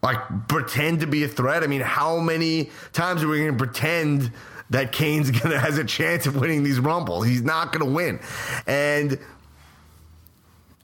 [0.01, 1.63] Like pretend to be a threat?
[1.63, 4.31] I mean, how many times are we going to pretend
[4.69, 7.25] that Kane's to has a chance of winning these Rumbles?
[7.25, 8.19] He's not going to win.
[8.65, 9.19] And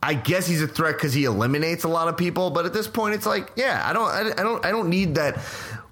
[0.04, 2.88] I guess he's a threat because he eliminates a lot of people, but at this
[2.88, 5.40] point, it's like, yeah, I don't, I, I don't, I don't need that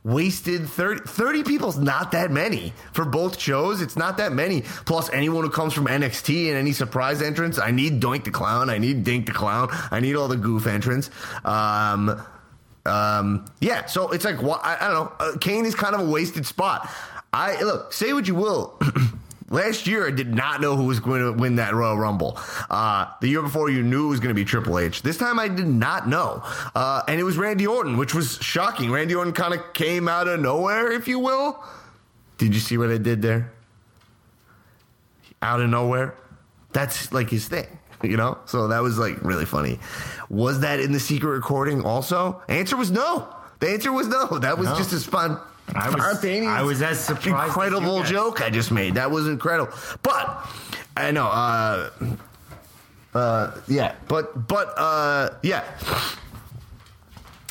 [0.05, 3.81] wasted 30, 30 people's not that many for both shows.
[3.81, 4.61] It's not that many.
[4.61, 8.69] Plus, anyone who comes from NXT and any surprise entrance, I need Doink the Clown.
[8.69, 9.69] I need Dink the Clown.
[9.91, 11.09] I need all the goof entrants.
[11.43, 12.23] Um,
[12.85, 15.11] um, yeah, so it's like, I, I don't know.
[15.19, 16.87] Uh, Kane is kind of a wasted spot.
[17.33, 18.79] I look, say what you will.
[19.49, 22.39] Last year, I did not know who was going to win that Royal Rumble.
[22.67, 25.03] Uh, the year before, you knew it was going to be Triple H.
[25.03, 26.41] This time, I did not know.
[26.73, 28.91] Uh, and it was Randy Orton, which was shocking.
[28.91, 31.63] Randy Orton kind of came out of nowhere, if you will.
[32.39, 33.51] Did you see what I did there?
[35.43, 36.15] Out of nowhere.
[36.73, 37.67] That's like his thing,
[38.03, 38.39] you know?
[38.45, 39.79] So that was like really funny.
[40.27, 42.41] Was that in the secret recording also?
[42.49, 43.27] Answer was no.
[43.59, 44.39] The answer was no.
[44.39, 44.75] That was no.
[44.75, 45.39] just as fun
[45.73, 47.47] I was, I was as surprised.
[47.47, 48.95] Incredible joke I just made.
[48.95, 49.73] That was incredible.
[50.03, 50.47] But
[50.95, 51.25] I know.
[51.25, 51.89] Uh,
[53.13, 55.63] uh, yeah, but but uh, yeah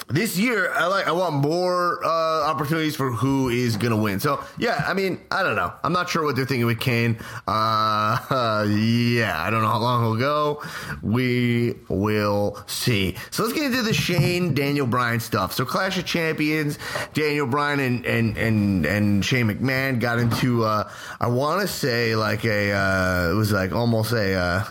[0.09, 4.21] this year I like I want more uh, opportunities for who is gonna win.
[4.21, 5.73] So yeah, I mean I don't know.
[5.83, 7.19] I'm not sure what they're thinking with Kane.
[7.47, 10.63] Uh, uh, yeah, I don't know how long he'll go.
[11.03, 13.17] We will see.
[13.31, 15.53] So let's get into the Shane Daniel Bryan stuff.
[15.53, 16.79] So Clash of Champions,
[17.13, 20.91] Daniel Bryan and and and, and Shane McMahon got into uh,
[21.21, 24.65] I want to say like a uh, it was like almost a uh,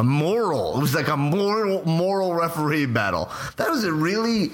[0.00, 0.76] a moral.
[0.76, 3.30] It was like a moral moral referee battle.
[3.56, 4.50] That was a really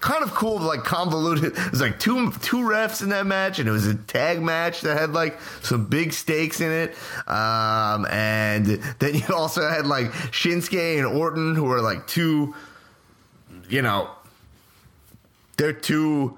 [0.00, 1.56] kind of cool, like convoluted.
[1.56, 4.82] It was like two two refs in that match, and it was a tag match
[4.82, 6.90] that had like some big stakes in it.
[7.28, 8.66] Um, and
[8.98, 12.54] then you also had like Shinsuke and Orton, who are like two,
[13.70, 14.10] you know,
[15.56, 16.36] they're two,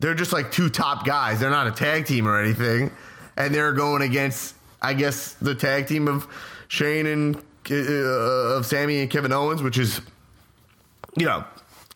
[0.00, 1.38] they're just like two top guys.
[1.38, 2.90] They're not a tag team or anything,
[3.36, 6.26] and they're going against, I guess, the tag team of
[6.74, 7.36] Shane and
[7.70, 10.00] uh, of Sami and Kevin Owens, which is,
[11.16, 11.44] you know,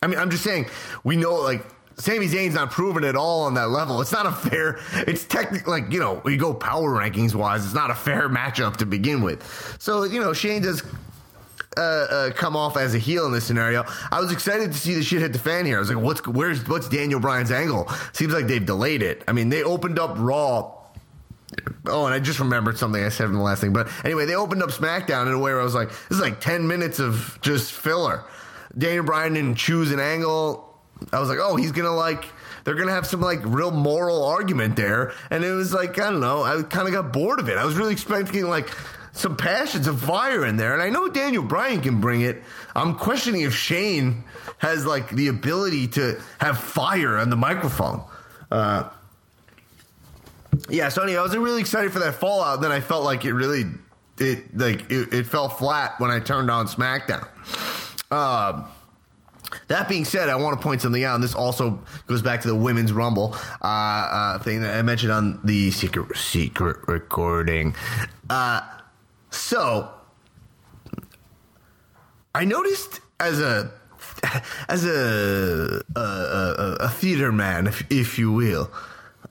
[0.01, 0.67] I mean, I'm just saying,
[1.03, 1.65] we know like
[1.97, 3.99] Sami Zayn's not proven at all on that level.
[3.99, 4.79] It's not a fair.
[4.93, 8.77] It's technically like you know, we go power rankings wise, it's not a fair matchup
[8.77, 9.43] to begin with.
[9.79, 10.83] So you know, Shane does.
[11.77, 13.85] Uh, uh, come off as a heel in this scenario.
[14.11, 15.77] I was excited to see the shit hit the fan here.
[15.77, 19.23] I was like, "What's where's what's Daniel Bryan's angle?" Seems like they've delayed it.
[19.27, 20.78] I mean, they opened up Raw
[21.85, 23.73] Oh, and I just remembered something I said in the last thing.
[23.73, 26.19] But anyway, they opened up SmackDown in a way where I was like, this is
[26.19, 28.23] like 10 minutes of just filler.
[28.77, 30.77] Daniel Bryan didn't choose an angle.
[31.11, 32.25] I was like, oh, he's going to like,
[32.63, 35.13] they're going to have some like real moral argument there.
[35.31, 37.57] And it was like, I don't know, I kind of got bored of it.
[37.57, 38.69] I was really expecting like
[39.13, 40.73] some passions of fire in there.
[40.73, 42.43] And I know Daniel Bryan can bring it.
[42.75, 44.23] I'm questioning if Shane
[44.59, 48.03] has like the ability to have fire on the microphone.
[48.51, 48.89] Uh,
[50.69, 52.55] yeah, so anyway, I was really excited for that Fallout.
[52.55, 53.65] And then I felt like it really,
[54.17, 57.27] it like it, it fell flat when I turned on SmackDown.
[58.11, 58.65] Um,
[59.67, 62.47] that being said, I want to point something out, and this also goes back to
[62.47, 67.75] the women's rumble uh, uh, thing that I mentioned on the secret secret recording.
[68.29, 68.61] Uh,
[69.31, 69.91] so,
[72.35, 73.71] I noticed as a
[74.69, 78.71] as a a, a, a theater man, if, if you will,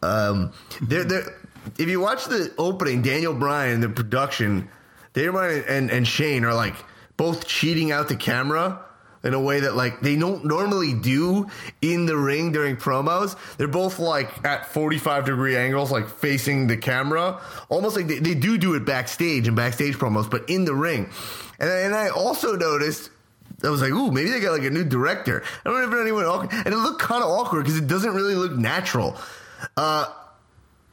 [0.02, 1.36] um, they're, they're,
[1.78, 4.68] if you watch the opening, Daniel Bryan, the production,
[5.12, 6.74] Daniel Bryan and, and Shane are like
[7.16, 8.84] both cheating out the camera
[9.24, 11.46] in a way that like they don't normally do
[11.82, 13.36] in the ring during promos.
[13.56, 18.34] They're both like at 45 degree angles, like facing the camera, almost like they, they
[18.34, 21.10] do do it backstage and backstage promos, but in the ring.
[21.58, 23.10] And, and I also noticed.
[23.64, 25.42] I was like, ooh, maybe they got like a new director.
[25.64, 26.48] I don't know if anyone.
[26.64, 29.16] And it looked kind of awkward because it doesn't really look natural.
[29.76, 30.06] Uh,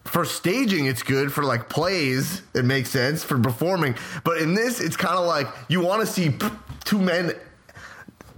[0.06, 1.34] for staging, it's good.
[1.34, 3.24] For like plays, it makes sense.
[3.24, 6.36] For performing, but in this, it's kind of like you want to see
[6.84, 7.34] two men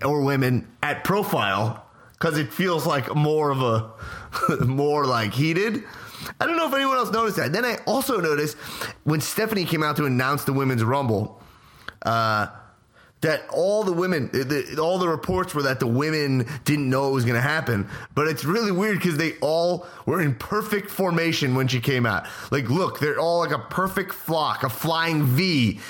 [0.03, 3.91] or women at profile because it feels like more of a
[4.65, 5.83] more like heated.
[6.39, 7.53] I don't know if anyone else noticed that.
[7.53, 8.57] Then I also noticed
[9.03, 11.41] when Stephanie came out to announce the women's rumble.
[12.01, 12.47] Uh,
[13.27, 17.11] that all the women, the, all the reports were that the women didn't know it
[17.11, 17.85] was going to happen.
[18.15, 22.25] But it's really weird because they all were in perfect formation when she came out.
[22.51, 25.81] Like, look, they're all like a perfect flock, a flying V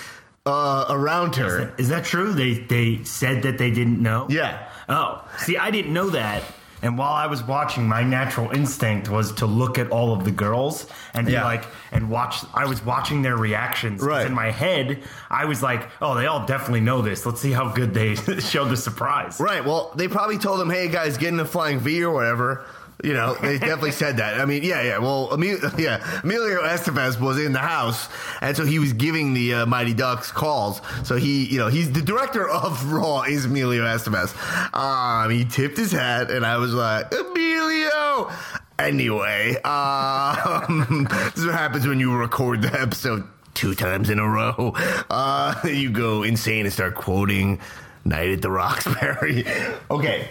[0.48, 1.46] uh, around her.
[1.46, 2.34] Is that, is that true?
[2.34, 4.26] They they said that they didn't know.
[4.30, 4.68] Yeah.
[4.90, 6.42] Oh, see, I didn't know that.
[6.82, 10.32] And while I was watching, my natural instinct was to look at all of the
[10.32, 11.44] girls and be Yeah.
[11.44, 12.38] like, and watch.
[12.54, 14.02] I was watching their reactions.
[14.02, 14.26] Right.
[14.28, 17.26] In my head, I was like, oh, they all definitely know this.
[17.26, 19.40] Let's see how good they show the surprise.
[19.40, 19.66] Right.
[19.66, 22.66] Well, they probably told them, "Hey guys, get in a flying V or whatever."
[23.04, 24.40] You know, they definitely said that.
[24.40, 24.98] I mean, yeah, yeah.
[24.98, 28.10] Well, Emilio, yeah, Emilio Estevez was in the house,
[28.42, 30.82] and so he was giving the uh, Mighty Ducks calls.
[31.04, 34.34] So he, you know, he's the director of Raw is Emilio Estevez.
[34.74, 38.32] Um, he tipped his hat, and I was like, Emilio.
[38.80, 44.28] Anyway, um, this is what happens when you record the episode two times in a
[44.28, 44.74] row.
[45.10, 47.60] Uh, you go insane and start quoting
[48.06, 49.46] Night at the Roxbury.
[49.92, 50.30] okay.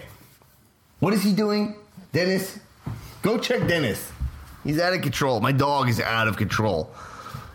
[0.99, 1.75] What is he doing?
[2.11, 2.59] Dennis?
[3.21, 4.11] Go check Dennis.
[4.63, 5.39] He's out of control.
[5.39, 6.91] My dog is out of control.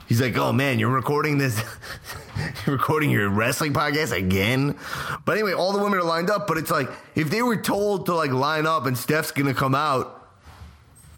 [0.08, 1.62] He's like, oh man, you're recording this.
[2.66, 4.76] you're recording your wrestling podcast again.
[5.24, 6.46] But anyway, all the women are lined up.
[6.46, 9.74] But it's like, if they were told to like line up and Steph's gonna come
[9.74, 10.18] out,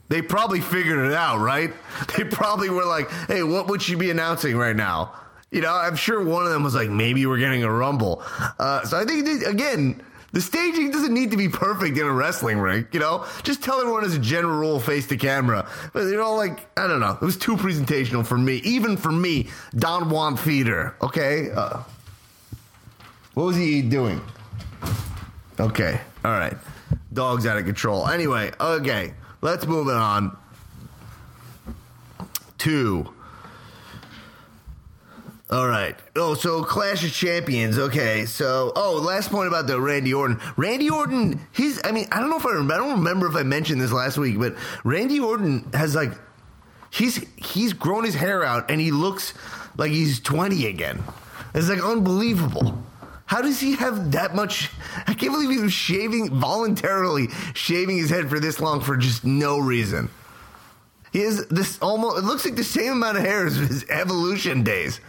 [0.08, 1.72] they probably figured it out, right?
[2.16, 5.12] They probably were like, hey, what would she be announcing right now?
[5.50, 8.22] You know, I'm sure one of them was like, maybe we're getting a rumble.
[8.58, 10.02] Uh, so I think, they- again,
[10.34, 13.24] the staging doesn't need to be perfect in a wrestling ring, you know?
[13.44, 15.70] Just tell everyone as a general rule, face the camera.
[15.92, 17.12] But, you know, like, I don't know.
[17.12, 18.56] It was too presentational for me.
[18.64, 21.52] Even for me, Don Juan Theater, okay?
[21.52, 21.84] Uh,
[23.34, 24.20] what was he doing?
[25.60, 26.56] Okay, all right.
[27.12, 28.08] Dog's out of control.
[28.08, 30.36] Anyway, okay, let's move it on
[32.58, 33.08] to.
[35.50, 35.94] All right.
[36.16, 37.78] Oh, so Clash of Champions.
[37.78, 38.24] Okay.
[38.24, 40.40] So, oh, last point about the Randy Orton.
[40.56, 43.36] Randy Orton, he's, I mean, I don't know if I remember, I don't remember if
[43.36, 46.12] I mentioned this last week, but Randy Orton has like,
[46.90, 49.34] he's, he's grown his hair out and he looks
[49.76, 51.02] like he's 20 again.
[51.54, 52.82] It's like unbelievable.
[53.26, 54.70] How does he have that much?
[55.06, 59.24] I can't believe he was shaving, voluntarily shaving his head for this long for just
[59.24, 60.10] no reason.
[61.12, 64.62] He has this almost, it looks like the same amount of hair as his evolution
[64.62, 65.00] days.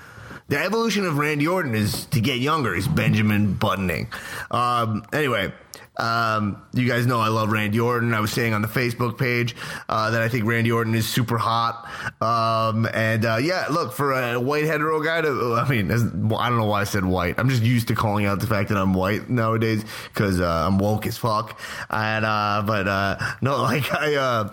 [0.47, 2.75] The evolution of Randy Orton is to get younger.
[2.75, 4.07] He's Benjamin buttoning.
[4.51, 5.51] Um, anyway,
[5.97, 8.13] um, you guys know I love Randy Orton.
[8.13, 9.55] I was saying on the Facebook page
[9.89, 11.89] uh, that I think Randy Orton is super hot.
[12.21, 15.55] Um, and uh, yeah, look for a white hetero guy to.
[15.55, 17.39] I mean, I don't know why I said white.
[17.39, 20.77] I'm just used to calling out the fact that I'm white nowadays because uh, I'm
[20.77, 21.59] woke as fuck.
[21.89, 24.51] And uh, but uh, no, like I.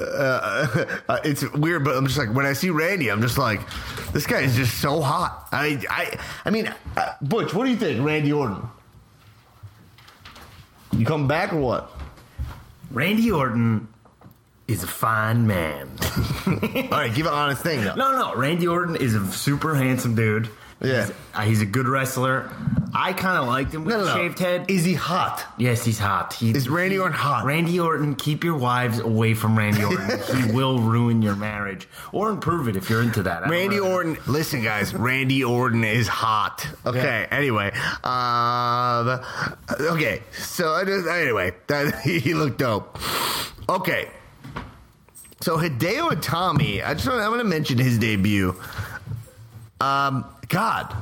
[0.00, 3.60] Uh, uh, it's weird, but I'm just like when I see Randy, I'm just like,
[4.12, 5.48] this guy is just so hot.
[5.52, 8.68] I, I, I mean, uh, Butch, what do you think, Randy Orton?
[10.92, 11.90] You come back or what?
[12.90, 13.88] Randy Orton
[14.66, 15.88] is a fine man.
[16.46, 16.54] All
[16.90, 17.94] right, give an honest thing though.
[17.94, 20.48] No, no, Randy Orton is a super handsome dude.
[20.82, 21.06] Yeah.
[21.06, 22.50] He's, uh, he's a good wrestler.
[22.92, 24.70] I kind of liked him with No, no, shaved head.
[24.70, 25.46] Is he hot?
[25.58, 26.32] Yes, he's hot.
[26.32, 27.44] He, Is Randy Orton hot?
[27.44, 30.20] Randy Orton, keep your wives away from Randy Orton.
[30.36, 33.46] he will ruin your marriage or improve it if you're into that.
[33.46, 33.78] I Randy.
[33.78, 34.94] Orton, listen, guys.
[34.94, 36.66] Randy Orton is hot.
[36.84, 37.26] Okay.
[37.30, 37.70] Anyway,
[38.02, 39.20] um,
[39.80, 40.22] okay.
[40.32, 42.98] So I just anyway, that he looked dope.
[43.68, 44.10] Okay.
[45.40, 48.54] So Hideo Itami, I just want, I'm going to mention his debut.
[49.80, 50.94] Um, God,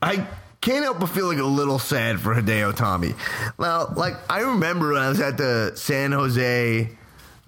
[0.00, 0.26] I
[0.60, 3.16] can't help but feel like a little sad for Hideo Itami.
[3.58, 6.88] Well, like I remember when I was at the San Jose.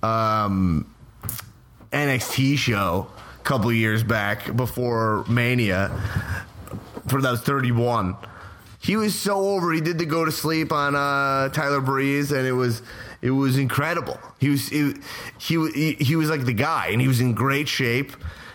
[0.03, 0.93] Um,
[1.93, 3.07] NXT show
[3.39, 5.91] a couple years back before Mania
[7.07, 8.17] for that was 31.
[8.81, 9.73] He was so over.
[9.73, 12.83] He did the go to sleep on uh, Tyler Breeze, and it was
[13.21, 14.19] it was incredible.
[14.41, 18.13] He was he, he was like the guy, and he was in great shape.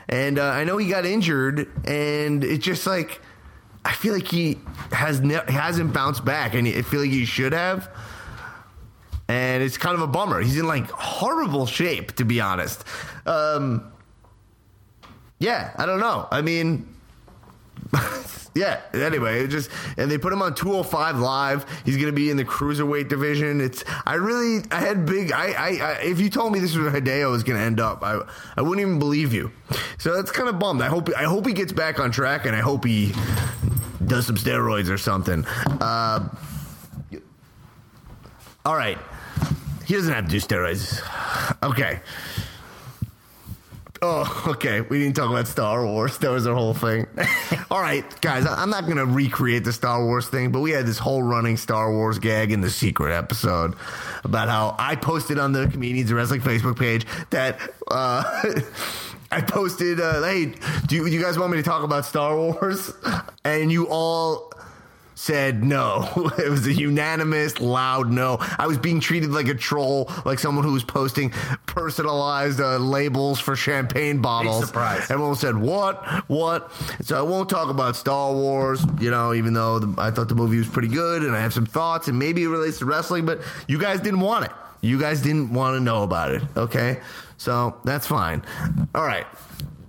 [0.09, 3.21] And uh, I know he got injured, and it's just like
[3.83, 4.59] I feel like he
[4.91, 7.89] has ne- hasn't bounced back, and I feel like he should have.
[9.29, 10.41] And it's kind of a bummer.
[10.41, 12.83] He's in like horrible shape, to be honest.
[13.25, 13.91] Um,
[15.39, 16.27] yeah, I don't know.
[16.31, 16.93] I mean,
[18.53, 18.81] yeah.
[18.93, 21.65] Anyway, it just and they put him on 205 live.
[21.85, 23.61] He's going to be in the cruiserweight division.
[23.61, 25.31] It's I really I had big.
[25.31, 27.79] I, I, I if you told me this was where Hideo was going to end
[27.79, 28.21] up, I
[28.55, 29.51] I wouldn't even believe you.
[29.97, 30.81] So that's kind of bummed.
[30.81, 33.13] I hope I hope he gets back on track, and I hope he
[34.05, 35.45] does some steroids or something.
[35.45, 36.29] Uh,
[38.65, 38.97] all right,
[39.85, 41.01] he doesn't have to do steroids.
[41.63, 42.01] Okay.
[44.01, 44.81] Oh, okay.
[44.81, 46.17] We didn't talk about Star Wars.
[46.19, 47.07] That was our whole thing.
[47.71, 50.85] All right, guys, I'm not going to recreate the Star Wars thing, but we had
[50.85, 53.75] this whole running Star Wars gag in the secret episode
[54.23, 57.59] about how I posted on the Comedians Wrestling Facebook page that.
[57.89, 58.53] Uh,
[59.29, 60.53] I posted, uh, hey,
[60.85, 62.93] do you, do you guys want me to talk about Star Wars?
[63.43, 64.53] And you all
[65.17, 66.07] said no.
[66.37, 68.37] It was a unanimous, loud no.
[68.59, 71.31] I was being treated like a troll, like someone who was posting
[71.65, 74.59] personalized uh, labels for champagne bottles.
[74.59, 75.09] Big surprise.
[75.09, 76.05] Everyone said, "What?
[76.29, 80.29] What?" So I won't talk about Star Wars, you know, even though the, I thought
[80.29, 82.85] the movie was pretty good, and I have some thoughts, and maybe it relates to
[82.85, 84.51] wrestling, but you guys didn't want it.
[84.81, 86.43] You guys didn't want to know about it.
[86.55, 86.99] Okay,
[87.37, 88.43] so that's fine.
[88.93, 89.25] All right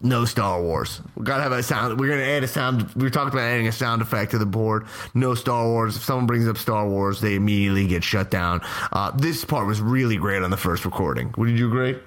[0.03, 1.01] no Star Wars.
[1.17, 1.99] We gotta have a sound.
[1.99, 2.89] We're gonna add a sound.
[2.95, 4.87] We talked about adding a sound effect to the board.
[5.15, 5.97] No Star Wars.
[5.97, 8.61] If someone brings up Star Wars, they immediately get shut down.
[8.93, 11.35] Uh, this part was really great on the first recording.
[11.37, 11.99] Would did you agree?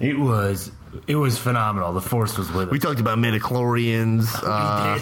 [0.00, 0.70] It was
[1.06, 1.92] it was phenomenal.
[1.92, 2.72] The force was with us.
[2.72, 4.28] We talked about midichlorians.
[4.44, 4.98] Uh,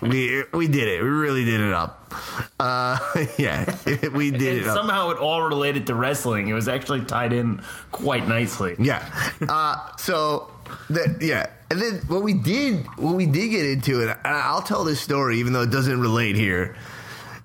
[0.02, 1.02] we we did it.
[1.02, 2.12] We really did it up.
[2.58, 2.98] Uh,
[3.38, 3.76] yeah,
[4.14, 4.76] we did and it up.
[4.76, 6.48] somehow it all related to wrestling.
[6.48, 7.62] It was actually tied in
[7.92, 8.76] quite nicely.
[8.78, 9.04] Yeah.
[9.48, 10.50] Uh, so
[10.90, 14.08] that yeah, and then what we did, what we did get into it.
[14.08, 16.76] and I'll tell this story, even though it doesn't relate here.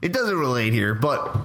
[0.01, 1.35] It doesn't relate here, but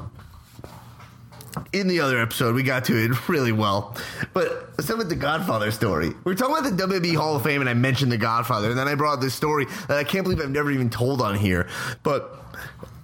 [1.72, 3.96] in the other episode, we got to it really well.
[4.32, 6.12] But let's talk about the Godfather story.
[6.24, 8.78] We are talking about the WWE Hall of Fame, and I mentioned the Godfather, and
[8.78, 11.68] then I brought this story that I can't believe I've never even told on here.
[12.02, 12.36] But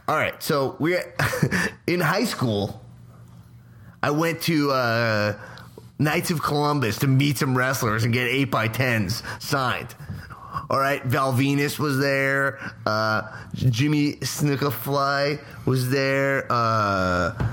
[0.08, 1.02] all right, so we're
[1.86, 2.82] in high school.
[4.02, 5.38] I went to uh,
[5.98, 9.94] Knights of Columbus to meet some wrestlers and get eight by tens signed.
[10.68, 12.58] All right, Val Venis was there.
[12.84, 13.22] Uh,
[13.54, 16.46] Jimmy Snookafly was there.
[16.50, 17.52] Uh,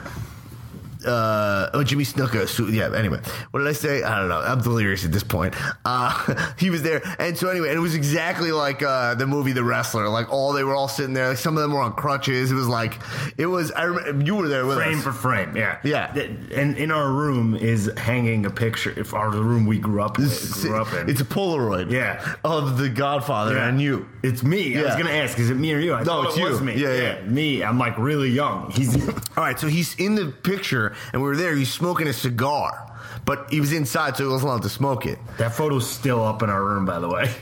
[1.06, 2.48] uh, oh, Jimmy Snuka.
[2.48, 3.20] So, yeah, anyway.
[3.52, 4.04] What did I say?
[4.04, 4.40] I don't know.
[4.40, 5.56] I'm delirious at this point.
[5.86, 7.02] Uh, he was there.
[7.20, 10.08] And so, anyway, and it was exactly like uh, the movie The Wrestler.
[10.10, 11.30] Like, all they were all sitting there.
[11.30, 12.52] Like, some of them were on crutches.
[12.52, 13.00] It was like,
[13.38, 15.04] it was, I remember, you were there with Frame us.
[15.04, 16.14] for frame, yeah, Yeah.
[16.56, 18.94] And in our room is hanging a picture.
[18.98, 21.10] If our room we grew up with, grew up in.
[21.10, 21.92] It's a Polaroid.
[21.92, 22.36] Yeah.
[22.44, 23.68] Of the Godfather Yeah.
[23.68, 24.08] and you.
[24.24, 24.78] It's me.
[24.78, 25.94] I was gonna ask, is it me or you?
[25.94, 26.60] I thought it's it you.
[26.62, 26.76] me.
[26.76, 27.22] Yeah, yeah.
[27.22, 27.64] me.
[27.64, 28.72] I'm like really young.
[28.72, 28.96] He's
[29.38, 31.56] All right, so he's in the picture, and we were there.
[31.56, 32.92] He's smoking a cigar,
[33.26, 35.20] but he was inside, so he wasn't allowed to smoke it.
[35.38, 37.34] that photo's still up in our room, by the way.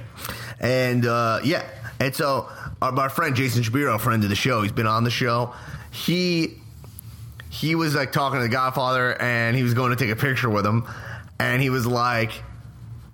[0.59, 1.67] And uh, yeah,
[1.99, 2.49] and so
[2.81, 5.53] our, friend Jason Shapiro, friend of the show, he's been on the show.
[5.91, 6.59] He
[7.49, 10.49] he was like talking to the Godfather, and he was going to take a picture
[10.49, 10.87] with him,
[11.37, 12.31] and he was like,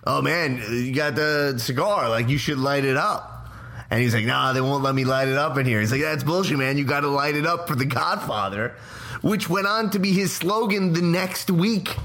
[0.05, 2.09] "Oh man, you got the cigar?
[2.09, 3.49] Like you should light it up."
[3.89, 6.01] And he's like, "Nah, they won't let me light it up in here." He's like,
[6.01, 6.77] "That's bullshit, man.
[6.77, 8.75] You got to light it up for the Godfather,"
[9.22, 11.95] which went on to be his slogan the next week.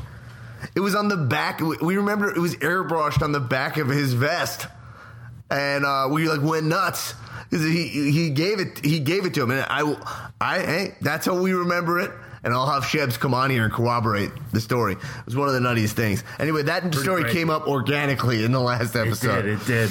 [0.74, 1.60] It was on the back.
[1.60, 4.66] We remember it was airbrushed on the back of his vest
[5.50, 7.14] and uh, we like went nuts.
[7.50, 9.94] He he gave it he gave it to him, and I
[10.40, 12.10] I hey that's how we remember it.
[12.44, 14.94] And I'll have Shebs come on here and corroborate the story.
[14.94, 16.24] It was one of the nuttiest things.
[16.40, 17.34] Anyway, that story great.
[17.34, 19.42] came up organically in the last It episode.
[19.42, 19.60] did.
[19.60, 19.90] It did.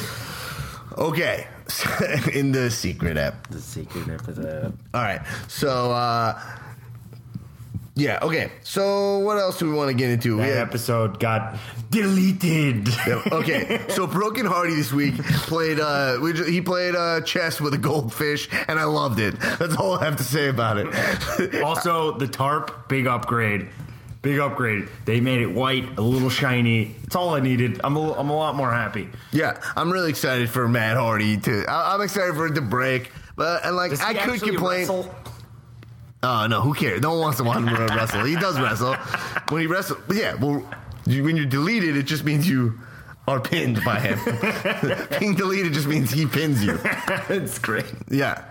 [0.98, 1.48] Okay,
[2.34, 3.48] in the secret app.
[3.48, 4.74] The secret episode.
[4.94, 6.42] All right, so uh,
[8.02, 8.52] yeah, okay.
[8.64, 10.38] So what else do we want to get into?
[10.38, 11.58] That had- episode got
[11.92, 12.90] deleted.
[13.32, 15.80] okay, so Broken Hardy this week played.
[15.80, 19.40] Uh, we he played uh, chess with a goldfish, and I loved it.
[19.40, 21.64] That's all I have to say about it.
[21.64, 23.68] also, the tarp, big upgrade.
[24.22, 24.88] Big upgrade.
[25.06, 26.96] They made it white, a little shiny.
[27.04, 27.82] It's all I needed.
[27.84, 29.10] I'm a, I'm a lot more happy.
[29.32, 31.66] yeah, I'm really excited for Matt Hardy to.
[31.68, 34.82] I, I'm excited for it to break, but and like I could complain.
[34.82, 35.16] wrestle?
[36.24, 37.02] Oh no, who cares?
[37.02, 38.24] No one wants to watch him wrestle.
[38.26, 38.94] He does wrestle
[39.50, 40.00] when he wrestles.
[40.08, 40.64] But yeah, well,
[41.06, 42.80] you, when you're deleted, it just means you
[43.28, 44.20] are pinned by him.
[45.20, 46.80] Being deleted just means he pins you.
[47.30, 47.92] it's great.
[48.10, 48.44] Yeah.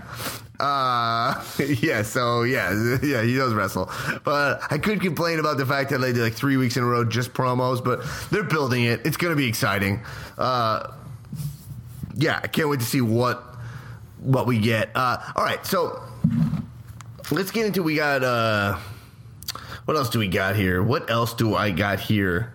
[0.58, 3.90] Uh, yeah, so yeah, yeah, he does wrestle.
[4.24, 6.86] But I could complain about the fact that they did like three weeks in a
[6.86, 9.06] row just promos, but they're building it.
[9.06, 10.02] It's going to be exciting.
[10.36, 10.92] Uh,
[12.16, 13.42] yeah, I can't wait to see what
[14.18, 14.90] what we get.
[14.94, 16.02] Uh, all right, so
[17.30, 18.22] let's get into we got.
[18.22, 18.78] Uh,
[19.84, 20.82] what else do we got here?
[20.82, 22.54] What else do I got here?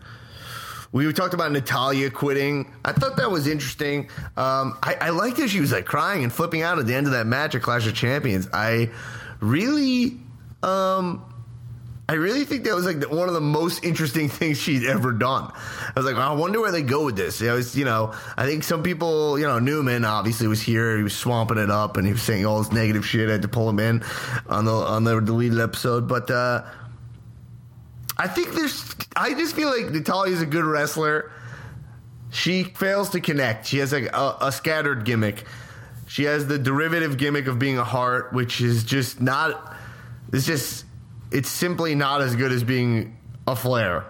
[0.91, 2.71] We talked about Natalya quitting.
[2.86, 4.09] I thought that was interesting.
[4.38, 7.07] Um, I, I liked that she was like crying and flipping out at the end
[7.07, 8.47] of that match at Clash of Champions.
[8.53, 8.91] I
[9.41, 10.17] really,
[10.63, 11.26] um,
[12.07, 15.51] I really think that was like one of the most interesting things she'd ever done.
[15.53, 17.41] I was like, I wonder where they go with this.
[17.41, 20.97] You know, I think some people, you know, Newman obviously was here.
[20.97, 23.29] He was swamping it up and he was saying all this negative shit.
[23.29, 24.03] I had to pull him in
[24.47, 26.29] on the on the deleted episode, but.
[26.31, 26.63] uh
[28.17, 28.95] I think there's.
[29.15, 31.31] I just feel like Natalya's a good wrestler.
[32.31, 33.67] She fails to connect.
[33.67, 35.45] She has like a, a, scattered gimmick.
[36.07, 39.75] She has the derivative gimmick of being a Hart, which is just not.
[40.31, 40.84] It's just.
[41.32, 43.17] It's simply not as good as being
[43.47, 44.05] a Flair.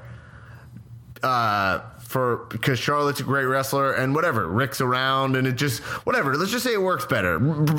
[1.23, 1.79] Uh,
[2.15, 6.35] for because Charlotte's a great wrestler and whatever Ric's around and it just whatever.
[6.35, 7.33] Let's just say it works better.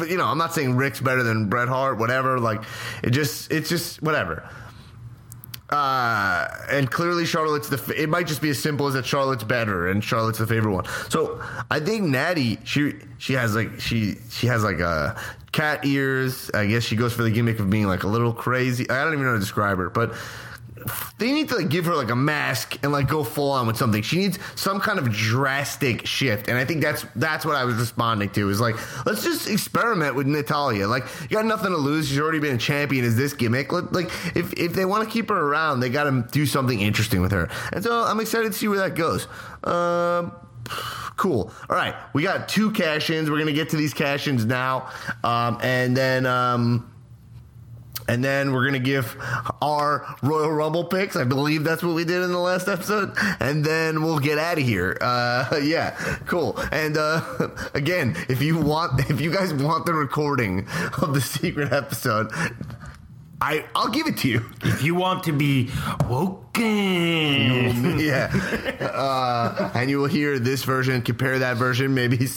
[0.07, 1.99] You know, I'm not saying Ric's better than Bret Hart.
[1.99, 2.39] Whatever.
[2.39, 2.63] Like
[3.03, 3.51] it just.
[3.51, 4.49] It's just whatever.
[5.71, 7.95] Uh, and clearly Charlotte's the.
[8.01, 10.85] It might just be as simple as that Charlotte's better and Charlotte's the favorite one.
[11.09, 15.21] So I think Natty she she has like she she has like a
[15.57, 16.51] cat ears.
[16.53, 18.89] I guess she goes for the gimmick of being like a little crazy.
[18.91, 20.15] I don't even know how to describe her, but
[21.19, 23.79] they need to like give her like a mask and like go full on with
[23.79, 24.03] something.
[24.03, 27.77] She needs some kind of drastic shift, and I think that's that's what I was
[27.77, 28.51] responding to.
[28.51, 28.77] Is like
[29.07, 30.89] let's just experiment with Natalya.
[30.89, 32.09] Like you got nothing to lose.
[32.09, 33.07] She's already been a champion.
[33.07, 33.73] Is this gimmick?
[33.73, 37.23] Like if if they want to keep her around, they got to do something interesting
[37.23, 37.49] with her.
[37.73, 39.27] And so I'm excited to see where that goes.
[39.65, 40.33] Um.
[41.17, 41.51] Cool.
[41.71, 43.31] All right, we got two cash ins.
[43.31, 44.91] We're gonna get to these cash ins now,
[45.25, 46.93] um, and then um,
[48.07, 49.17] and then we're gonna give
[49.63, 51.17] our Royal Rumble picks.
[51.17, 54.59] I believe that's what we did in the last episode, and then we'll get out
[54.59, 54.99] of here.
[55.01, 55.93] Uh, yeah,
[56.27, 56.59] cool.
[56.71, 57.23] And uh,
[57.75, 60.67] again, if you want, if you guys want the recording
[61.01, 62.31] of the secret episode.
[63.41, 64.47] I, I'll give it to you.
[64.63, 65.71] If you want to be
[66.09, 67.99] woken.
[67.99, 68.31] yeah.
[68.81, 71.95] Uh, and you will hear this version, compare that version.
[71.95, 72.29] Maybe,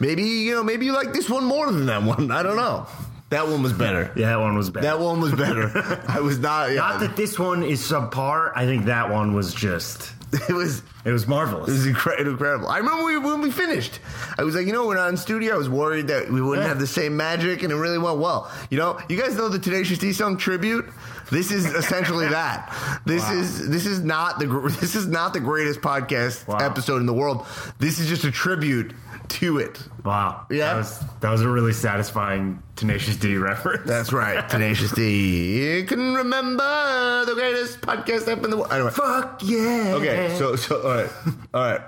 [0.00, 2.30] maybe, you know, maybe you like this one more than that one.
[2.30, 2.86] I don't know.
[3.30, 4.12] That one was better.
[4.14, 4.86] Yeah, that one was better.
[4.86, 6.02] That one was better.
[6.08, 6.70] I was not.
[6.70, 6.76] Yeah.
[6.76, 8.52] Not that this one is subpar.
[8.54, 10.12] I think that one was just.
[10.48, 10.82] It was.
[11.04, 11.68] It was marvelous.
[11.68, 12.68] It was incre- incredible.
[12.68, 13.98] I remember we, when we finished.
[14.38, 15.54] I was like, you know, we're not in studio.
[15.54, 16.68] I was worried that we wouldn't yeah.
[16.68, 18.50] have the same magic, and it really went well.
[18.70, 20.86] You know, you guys know the Tenacious D song tribute.
[21.30, 22.72] This is essentially that.
[23.04, 23.34] This wow.
[23.34, 24.46] is this is not the
[24.80, 26.58] this is not the greatest podcast wow.
[26.58, 27.46] episode in the world.
[27.78, 28.94] This is just a tribute
[29.28, 29.78] to it.
[30.04, 30.46] Wow.
[30.50, 30.72] Yeah.
[30.72, 33.86] That was, that was a really satisfying Tenacious D reference.
[33.86, 34.48] That's right.
[34.50, 35.76] Tenacious D.
[35.76, 38.72] You can remember the greatest podcast ever in the world.
[38.72, 38.90] Anyway.
[38.90, 39.92] Fuck yeah.
[39.94, 41.10] Okay, so, so, all right.
[41.54, 41.80] All right.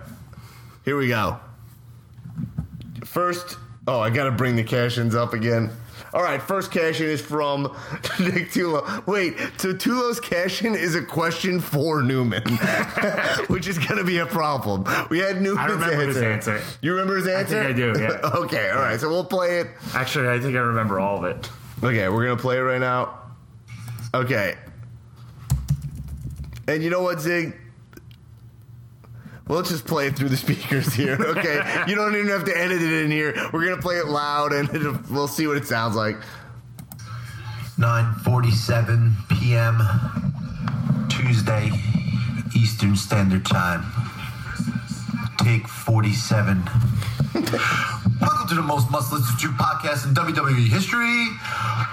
[0.85, 1.39] Here we go.
[3.05, 3.57] First,
[3.87, 5.71] oh, I got to bring the cash ins up again.
[6.15, 7.63] All right, first cash in is from
[8.21, 9.05] Nick Tulo.
[9.05, 12.43] Wait, so Tulo's cash in is a question for Newman,
[13.49, 14.85] which is going to be a problem.
[15.11, 16.07] We had Newman's I remember answer.
[16.07, 16.63] his answer.
[16.83, 17.59] You remember his answer?
[17.59, 18.31] I think I do, yeah.
[18.37, 19.67] okay, all right, so we'll play it.
[19.93, 21.51] Actually, I think I remember all of it.
[21.83, 23.19] Okay, we're going to play it right now.
[24.15, 24.55] Okay.
[26.69, 27.57] And you know what, Zig?
[29.47, 31.85] Well, let's just play it through the speakers here, okay?
[31.87, 33.35] you don't even have to edit it in here.
[33.53, 36.17] We're gonna play it loud, and we'll see what it sounds like.
[37.79, 39.83] 9:47 p.m.
[41.11, 41.71] Tuesday,
[42.57, 43.85] Eastern Standard Time.
[45.41, 46.63] Take 47.
[47.35, 51.27] Welcome to the most must listen to podcast in WWE history.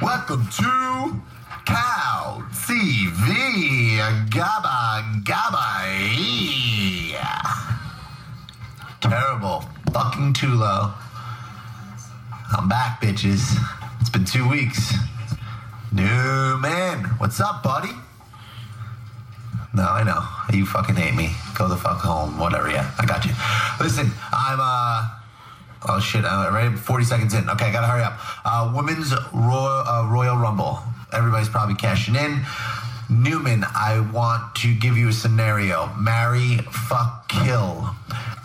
[0.01, 1.21] Welcome to
[1.65, 3.97] Cow TV
[4.29, 7.00] Gabba Gabba
[9.01, 9.63] terrible.
[9.91, 10.93] Fucking Tulo.
[12.55, 13.57] I'm back, bitches.
[13.99, 14.93] It's been two weeks.
[15.91, 17.03] Newman.
[17.17, 17.91] What's up, buddy?
[19.73, 20.23] No, I know.
[20.55, 21.31] You fucking hate me.
[21.55, 22.37] Go the fuck home.
[22.37, 22.91] Whatever, yeah.
[22.99, 23.31] I got you.
[23.79, 25.07] Listen, I'm, uh,
[25.89, 26.75] oh shit, uh, ready?
[26.75, 27.49] 40 seconds in.
[27.49, 28.19] Okay, I gotta hurry up.
[28.45, 30.79] Uh, women's Royal, uh, Royal Rumble.
[31.13, 32.41] Everybody's probably cashing in.
[33.11, 35.93] Newman, I want to give you a scenario.
[35.99, 37.93] Marry, fuck, kill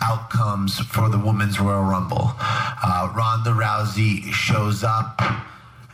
[0.01, 2.33] outcomes for the Women's Royal Rumble.
[2.37, 5.21] Uh, Ronda Rousey shows up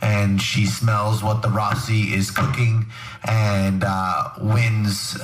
[0.02, 2.86] and she smells what the Rousey is cooking
[3.22, 5.14] and uh, wins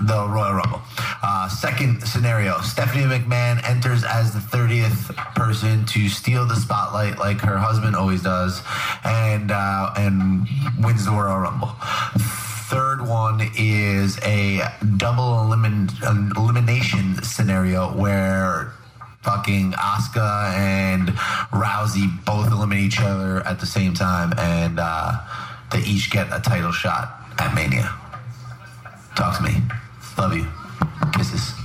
[0.00, 0.80] the Royal Rumble.
[1.20, 7.40] Uh, second scenario Stephanie McMahon enters as the 30th person to steal the spotlight like
[7.40, 8.62] her husband always does
[9.02, 10.46] and, uh, and
[10.78, 11.74] wins the Royal Rumble
[12.70, 14.62] third one is a
[14.96, 15.90] double elimin-
[16.36, 18.72] elimination scenario where
[19.22, 21.08] fucking Asuka and
[21.50, 25.18] Rousey both eliminate each other at the same time, and uh,
[25.72, 27.92] they each get a title shot at Mania.
[29.16, 29.56] Talk to me.
[30.16, 30.46] Love you.
[31.12, 31.59] Kisses.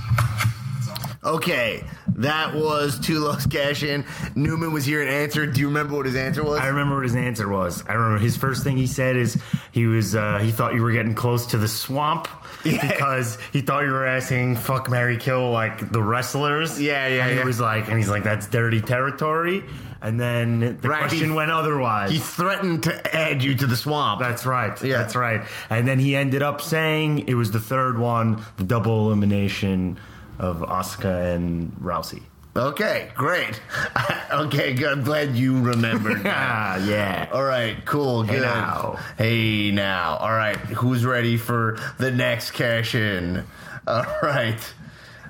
[1.26, 1.82] Okay,
[2.14, 4.04] that was Tulo's cash in.
[4.36, 5.54] Newman was here and answered.
[5.54, 6.60] Do you remember what his answer was?
[6.60, 7.84] I remember what his answer was.
[7.88, 9.36] I remember his first thing he said is
[9.72, 12.28] he was uh, he thought you were getting close to the swamp
[12.64, 12.86] Yeah.
[12.90, 16.80] because he thought you were asking fuck Mary Kill like the wrestlers.
[16.80, 17.42] Yeah, yeah, And yeah.
[17.42, 19.64] he was like, and he's like, that's dirty territory.
[20.00, 22.10] And then the Right, question he- went otherwise.
[22.12, 24.20] he threatened to add you to the swamp.
[24.20, 24.80] That's right.
[24.80, 24.98] Yeah.
[24.98, 25.42] That's right.
[25.70, 29.98] And then he ended up saying it was the third one, the double elimination
[30.38, 32.22] of Asuka and Rousey.
[32.56, 33.60] Okay, great.
[34.30, 34.90] okay, good.
[34.90, 36.22] I'm glad you remembered.
[36.22, 36.34] that.
[36.36, 37.28] Ah, yeah.
[37.32, 38.40] All right, cool, good.
[38.40, 38.98] now.
[39.18, 40.16] Hey now.
[40.16, 43.44] All right, who's ready for the next cash in?
[43.86, 44.58] All right,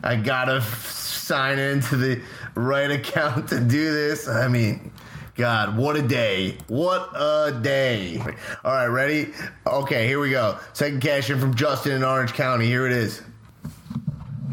[0.05, 2.23] I gotta f- sign into the
[2.55, 4.29] right account to do this.
[4.29, 4.93] I mean,
[5.35, 6.57] God, what a day!
[6.69, 8.19] What a day!
[8.65, 9.35] All right, ready?
[9.67, 10.59] Okay, here we go.
[10.75, 12.67] Second cash in from Justin in Orange County.
[12.67, 13.21] Here it is.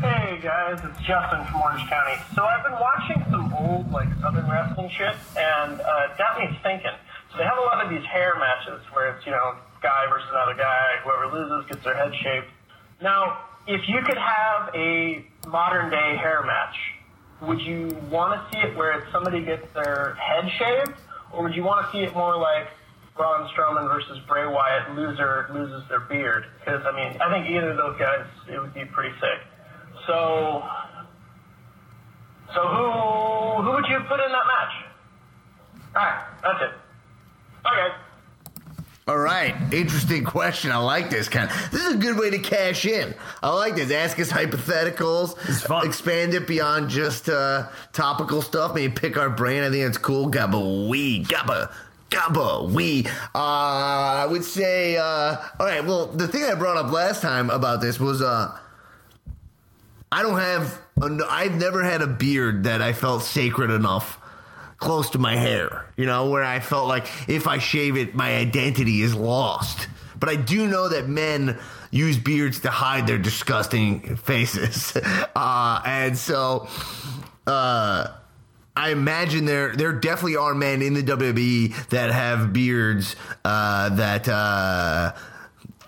[0.04, 2.20] Hey guys, it's Justin from Orange County.
[2.36, 6.60] So I've been watching some old like Southern wrestling shit, and uh, it got me
[6.62, 6.92] thinking.
[7.32, 10.28] So they have a lot of these hair matches where it's you know guy versus
[10.30, 11.00] another guy.
[11.06, 12.48] Whoever loses gets their head shaved.
[13.02, 16.76] Now, if you could have a modern day hair match,
[17.42, 21.00] would you want to see it where it's somebody gets their head shaved,
[21.32, 22.68] or would you want to see it more like
[23.16, 26.44] Braun Strowman versus Bray Wyatt, loser loses their beard?
[26.60, 29.48] Because I mean, I think either of those guys it would be pretty sick.
[30.08, 30.64] So,
[32.54, 34.86] so who who would you put in that match?
[35.96, 36.72] All right, that's it.
[37.66, 37.96] Okay.
[39.06, 40.72] All right, interesting question.
[40.72, 41.50] I like this kind.
[41.72, 43.14] This is a good way to cash in.
[43.42, 43.92] I like this.
[43.92, 45.38] Ask us hypotheticals.
[45.50, 45.86] It's fun.
[45.86, 48.74] Expand it beyond just uh, topical stuff.
[48.74, 49.64] Maybe pick our brain.
[49.64, 50.32] I think it's cool.
[50.32, 51.74] Gabba wee gabba.
[52.10, 53.06] Gabba wee.
[53.36, 53.40] Uh,
[54.24, 54.96] I would say.
[54.96, 55.84] Uh, all right.
[55.84, 58.58] Well, the thing I brought up last time about this was uh,
[60.14, 60.80] I don't have.
[61.28, 64.20] I've never had a beard that I felt sacred enough
[64.78, 68.36] close to my hair, you know, where I felt like if I shave it, my
[68.36, 69.88] identity is lost.
[70.20, 71.58] But I do know that men
[71.90, 74.96] use beards to hide their disgusting faces.
[75.36, 76.68] Uh, and so,
[77.48, 78.08] uh,
[78.76, 84.30] I imagine there there definitely are men in the WWE that have beards uh, that
[84.30, 85.14] uh,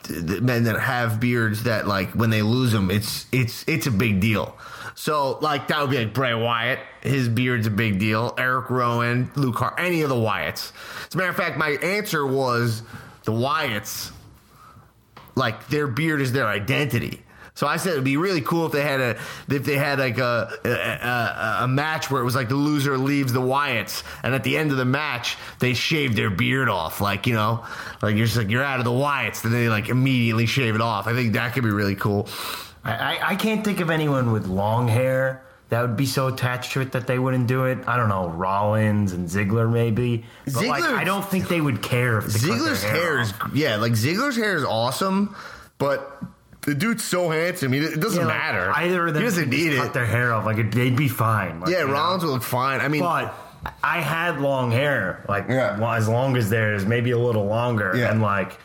[0.10, 4.20] men that have beards that like when they lose them, it's it's it's a big
[4.20, 4.58] deal.
[4.95, 6.80] So like that would be like Bray Wyatt.
[7.01, 8.34] His beard's a big deal.
[8.38, 10.72] Eric Rowan, Luke Har, any of the Wyatts.
[11.08, 12.82] As a matter of fact, my answer was
[13.24, 14.12] the Wyatts.
[15.36, 17.25] Like their beard is their identity.
[17.56, 20.18] So I said it'd be really cool if they had a if they had like
[20.18, 24.36] a a, a a match where it was like the loser leaves the Wyatts, and
[24.36, 27.66] at the end of the match they shave their beard off, like you know,
[28.01, 30.82] like you're just like you're out of the Wyatts, then they like immediately shave it
[30.82, 31.08] off.
[31.08, 32.28] I think that could be really cool.
[32.84, 36.74] I, I, I can't think of anyone with long hair that would be so attached
[36.74, 37.88] to it that they wouldn't do it.
[37.88, 40.26] I don't know, Rollins and Ziggler maybe.
[40.45, 43.34] But like, I don't think they would care if they cut their Ziggler's hair is
[43.53, 45.36] yeah, like Ziggler's hair is awesome,
[45.78, 46.22] but
[46.66, 48.72] the dude's so handsome, he, it doesn't Yeah, like, matter.
[48.76, 49.93] Either of them he doesn't need cut it.
[49.93, 50.45] their hair off.
[50.45, 51.59] Like they'd be fine.
[51.59, 51.93] Like, yeah, you know?
[51.93, 52.82] Rollins will look fine.
[52.82, 53.34] I mean, But
[53.84, 55.78] I had long hair, like Yeah.
[55.95, 58.11] as long as theirs, maybe a little longer, Yeah.
[58.11, 58.59] and like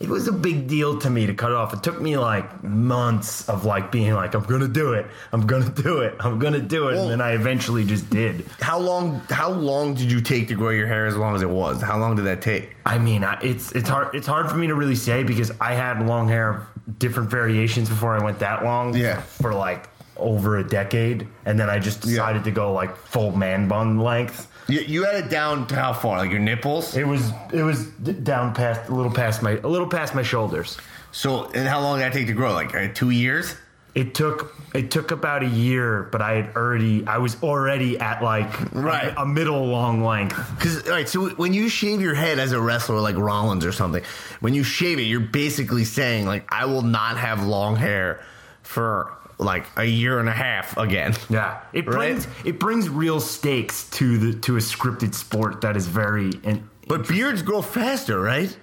[0.00, 1.72] it was a big deal to me to cut it off.
[1.74, 5.68] It took me like months of like being like, I'm gonna do it, I'm gonna
[5.68, 8.46] do it, I'm gonna do it, Well- and then I eventually just did.
[8.60, 9.20] how long?
[9.28, 11.06] How long did you take to grow your hair?
[11.06, 12.76] As long as it was, how long did that take?
[12.86, 16.06] I mean, it's it's hard it's hard for me to really say because I had
[16.06, 16.64] long hair,
[16.98, 18.96] different variations before I went that long.
[18.96, 19.20] Yeah.
[19.20, 22.10] for like over a decade, and then I just Yeah.
[22.12, 24.46] decided to go like full man bun length.
[24.66, 26.18] You, you had it down to how far?
[26.18, 26.96] Like your nipples?
[26.96, 30.76] It was it was down past a little past my a little past my shoulders.
[31.12, 32.52] So, and how long did that take to grow?
[32.52, 33.54] Like uh, two years?
[33.98, 38.22] It took it took about a year, but I had already I was already at
[38.22, 39.12] like Right.
[39.16, 40.36] a, a middle long length.
[40.54, 43.72] Because all right, so when you shave your head as a wrestler like Rollins or
[43.72, 44.04] something,
[44.38, 48.22] when you shave it, you're basically saying like, I will not have long hair
[48.62, 51.14] for like a year and a half again.
[51.28, 51.96] Yeah, it Right.
[51.96, 56.62] brings it brings real stakes to the to a scripted sport that is very and
[56.86, 58.56] But beards grow faster, right?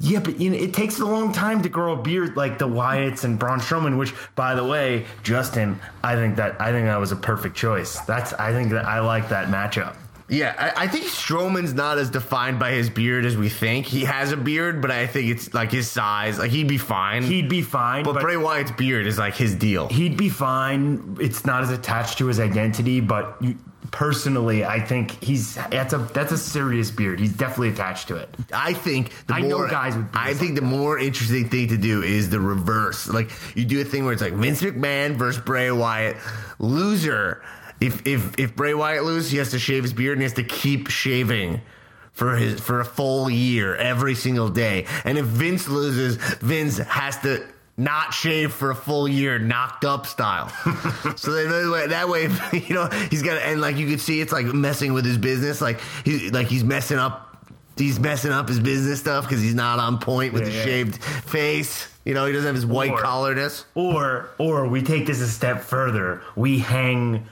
[0.00, 2.66] Yeah, but you know it takes a long time to grow a beard like the
[2.66, 3.98] Wyatts and Braun Strowman.
[3.98, 8.00] Which, by the way, Justin, I think that I think that was a perfect choice.
[8.00, 9.96] That's I think that I like that matchup.
[10.30, 13.84] Yeah, I, I think Strowman's not as defined by his beard as we think.
[13.84, 16.38] He has a beard, but I think it's like his size.
[16.38, 17.24] Like he'd be fine.
[17.24, 19.88] He'd be fine, but, but, Bray Wyatt's beard is like his deal.
[19.88, 21.18] he'd be fine.
[21.20, 23.58] It's not as attached to his identity, but you,
[23.90, 27.20] personally, I think he's that's a that's a serious beard.
[27.20, 28.28] He's definitely attached to it.
[28.52, 31.76] I think the I know more guys with I think the more interesting thing to
[31.76, 33.08] do is the reverse.
[33.08, 36.16] Like you do a thing where it's like Vince McMahon versus Bray Wyatt,
[36.58, 37.42] loser.
[37.80, 40.34] If if if Bray Wyatt loses, he has to shave his beard and he has
[40.34, 41.60] to keep shaving
[42.12, 44.86] for his for a full year every single day.
[45.04, 47.46] And if Vince loses, Vince has to
[47.80, 50.48] not shave for a full year, knocked up style.
[51.16, 52.22] so that way, that way,
[52.68, 55.60] you know, he's got and like you could see, it's like messing with his business.
[55.60, 57.26] Like he like he's messing up
[57.76, 60.64] he's messing up his business stuff because he's not on point with Yeah, his yeah.
[60.64, 61.88] shaved face.
[62.04, 63.64] You know, he doesn't have his white Or- collarness.
[63.74, 66.22] Or or we take this a step further.
[66.36, 67.26] We hang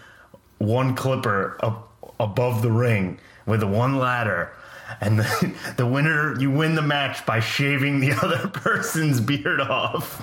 [0.58, 1.84] one clipper up
[2.18, 4.52] above the ring with one ladder.
[5.00, 10.22] And the, the winner, you win the match by shaving the other person's beard off.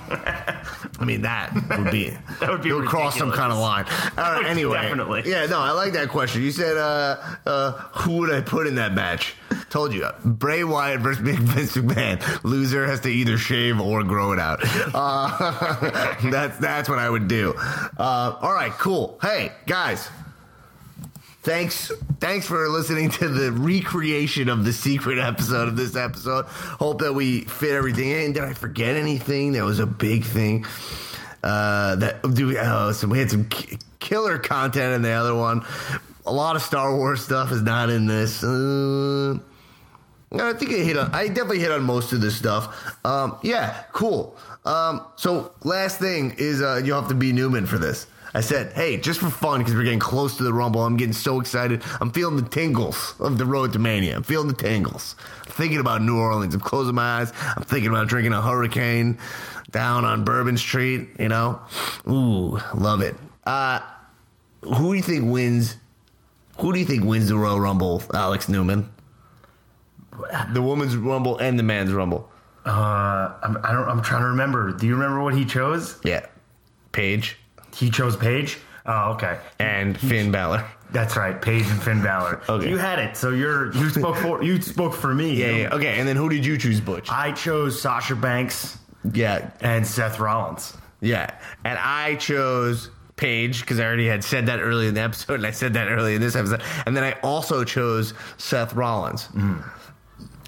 [0.99, 2.09] I mean, that would be
[2.39, 3.85] That would be would cross some kind of line.
[4.17, 5.23] All right, anyway, definitely.
[5.25, 6.41] yeah, no, I like that question.
[6.41, 9.35] You said, uh, uh, who would I put in that match?
[9.69, 12.43] Told you, Bray Wyatt versus Big Vince McMahon.
[12.43, 14.59] Loser has to either shave or grow it out.
[14.93, 17.53] Uh, that's that's what I would do.
[17.57, 19.17] Uh, all right, cool.
[19.21, 20.09] Hey guys,
[21.45, 26.99] thanks thanks for listening to the recreation of the secret episode of this episode hope
[26.99, 30.65] that we fit everything in did i forget anything that was a big thing
[31.43, 35.35] uh that do we oh so we had some ki- killer content in the other
[35.35, 35.63] one
[36.25, 39.37] a lot of star wars stuff is not in this uh,
[40.33, 41.13] I think I hit on.
[41.13, 42.97] I definitely hit on most of this stuff.
[43.05, 44.35] Um, yeah, cool.
[44.65, 48.07] Um, so last thing is uh, you'll have to be Newman for this.
[48.35, 50.83] I said, hey, just for fun because we're getting close to the Rumble.
[50.83, 51.81] I'm getting so excited.
[52.01, 54.17] I'm feeling the tingles of the road to Mania.
[54.17, 55.15] I'm feeling the tingles.
[55.45, 56.53] I'm thinking about New Orleans.
[56.53, 57.31] I'm closing my eyes.
[57.55, 59.19] I'm thinking about drinking a hurricane
[59.71, 61.11] down on Bourbon Street.
[61.17, 61.61] You know,
[62.09, 63.15] ooh, love it.
[63.45, 63.79] Uh,
[64.63, 65.77] who do you think wins?
[66.59, 68.03] Who do you think wins the Royal Rumble?
[68.13, 68.91] Alex Newman.
[70.51, 72.29] The women's rumble and the man's rumble.
[72.65, 74.73] Uh, I'm, I don't, I'm trying to remember.
[74.73, 76.01] Do you remember what he chose?
[76.03, 76.25] Yeah.
[76.91, 77.37] Paige
[77.75, 78.57] He chose Paige.
[78.87, 79.39] Oh, okay.
[79.59, 80.63] and Finn Balor.
[80.91, 82.41] That's right, Paige and Finn Balor.
[82.47, 82.69] Okay.
[82.69, 85.33] You had it, so you're you spoke for you spoke for me.
[85.33, 85.69] Yeah, yeah.
[85.73, 87.09] Okay, and then who did you choose, Butch?
[87.09, 88.77] I chose Sasha Banks
[89.11, 90.77] Yeah, and Seth Rollins.
[91.01, 91.31] yeah.
[91.63, 95.47] And I chose Paige because I already had said that early in the episode, and
[95.47, 96.61] I said that early in this episode.
[96.85, 99.27] And then I also chose Seth Rollins.
[99.29, 99.63] Mm.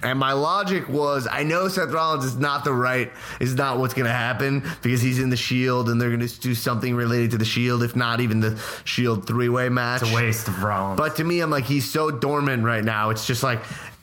[0.04, 3.96] And my logic was, I know Seth Rollins is not the right, is not what's
[3.96, 7.32] going to happen because he's in the Shield, and they're going to do something related
[7.32, 10.04] to the Shield, if not even the Shield three way match.
[10.04, 11.00] It's a waste of Rollins.
[11.00, 13.10] But to me, I'm like he's so dormant right now.
[13.10, 13.60] It's just like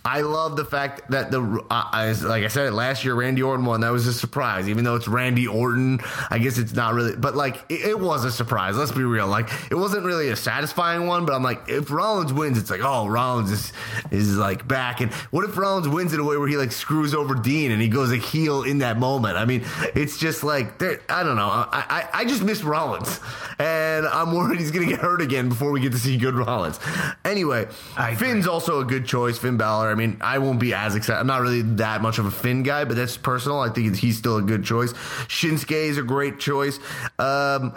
[0.07, 3.65] I love the fact that the uh, as, like I said last year, Randy Orton
[3.65, 3.81] won.
[3.81, 6.01] That was a surprise, even though it's Randy Orton.
[6.29, 8.77] I guess it's not really, but like it, it was a surprise.
[8.77, 9.27] Let's be real.
[9.29, 12.83] Like it wasn't really a satisfying one, but I'm like, if Rollins wins, it's like,
[12.85, 13.73] oh, Rollins is
[14.11, 15.01] is like back.
[15.01, 17.81] And what if Rollins wins in a way where he like screws over Dean and
[17.81, 19.39] he goes a heel in that moment?
[19.39, 20.83] I mean, it's just like.
[21.09, 21.49] I don't know.
[21.49, 23.21] I I, I just miss Rollins,
[23.59, 26.79] and I'm worried he's gonna get hurt again before we get to see good Rollins.
[27.25, 28.29] Anyway, I agree.
[28.29, 29.39] Finn's also a good choice.
[29.39, 29.94] Finn Balor.
[29.95, 31.21] I mean, I won't be as excited.
[31.21, 33.61] I'm not really that much of a Finn guy, but that's personal.
[33.61, 34.93] I think he's still a good choice.
[35.29, 36.79] Shinsuke is a great choice.
[37.19, 37.75] Um,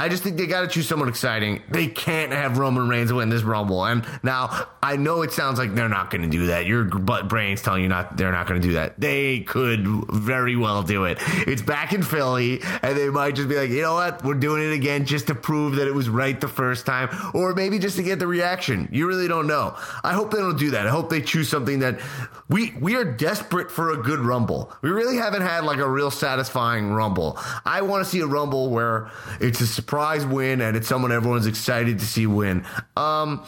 [0.00, 1.62] I just think they got to choose someone exciting.
[1.68, 3.84] They can't have Roman Reigns win this Rumble.
[3.84, 6.64] And now I know it sounds like they're not going to do that.
[6.64, 8.98] Your butt brain's telling you not they're not going to do that.
[8.98, 11.18] They could very well do it.
[11.46, 14.62] It's back in Philly, and they might just be like, you know what, we're doing
[14.62, 17.96] it again just to prove that it was right the first time, or maybe just
[17.96, 18.88] to get the reaction.
[18.90, 19.76] You really don't know.
[20.02, 20.86] I hope they don't do that.
[20.86, 22.00] I hope they choose something that
[22.48, 24.72] we we are desperate for a good Rumble.
[24.80, 27.38] We really haven't had like a real satisfying Rumble.
[27.66, 31.48] I want to see a Rumble where it's a surprise win and it's someone everyone's
[31.48, 32.64] excited to see win.
[32.96, 33.44] Um,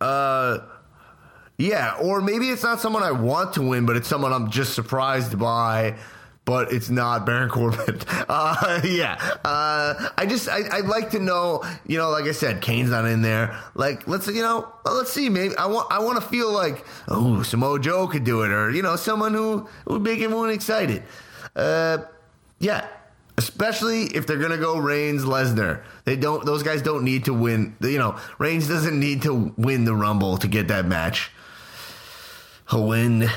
[0.00, 0.58] uh,
[1.56, 4.74] yeah, or maybe it's not someone I want to win, but it's someone I'm just
[4.74, 5.94] surprised by.
[6.44, 8.00] But it's not Baron Corbin.
[8.30, 11.62] Uh, yeah, uh, I just I, I'd like to know.
[11.86, 13.58] You know, like I said, Kane's not in there.
[13.74, 15.28] Like let's you know let's see.
[15.28, 18.70] Maybe I want I want to feel like oh Samoa Joe could do it, or
[18.70, 21.04] you know someone who would make everyone excited.
[21.56, 21.98] Uh,
[22.58, 22.86] yeah,
[23.38, 25.82] especially if they're gonna go Reigns Lesnar.
[26.04, 27.76] They don't; those guys don't need to win.
[27.80, 31.30] You know, Reigns doesn't need to win the Rumble to get that match.
[32.68, 33.30] He'll win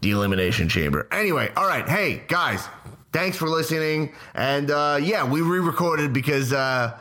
[0.00, 1.08] the Elimination Chamber.
[1.10, 2.66] Anyway, all right, hey guys,
[3.12, 4.14] thanks for listening.
[4.34, 6.96] And uh, yeah, we re-recorded because uh,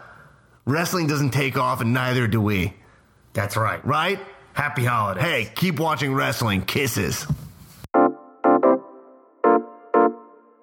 [0.65, 2.73] wrestling doesn't take off, and neither do we.
[3.33, 3.85] That's right.
[3.85, 4.19] right?
[4.53, 5.23] Happy holidays.
[5.23, 6.63] Hey, keep watching wrestling.
[6.63, 7.27] Kisses.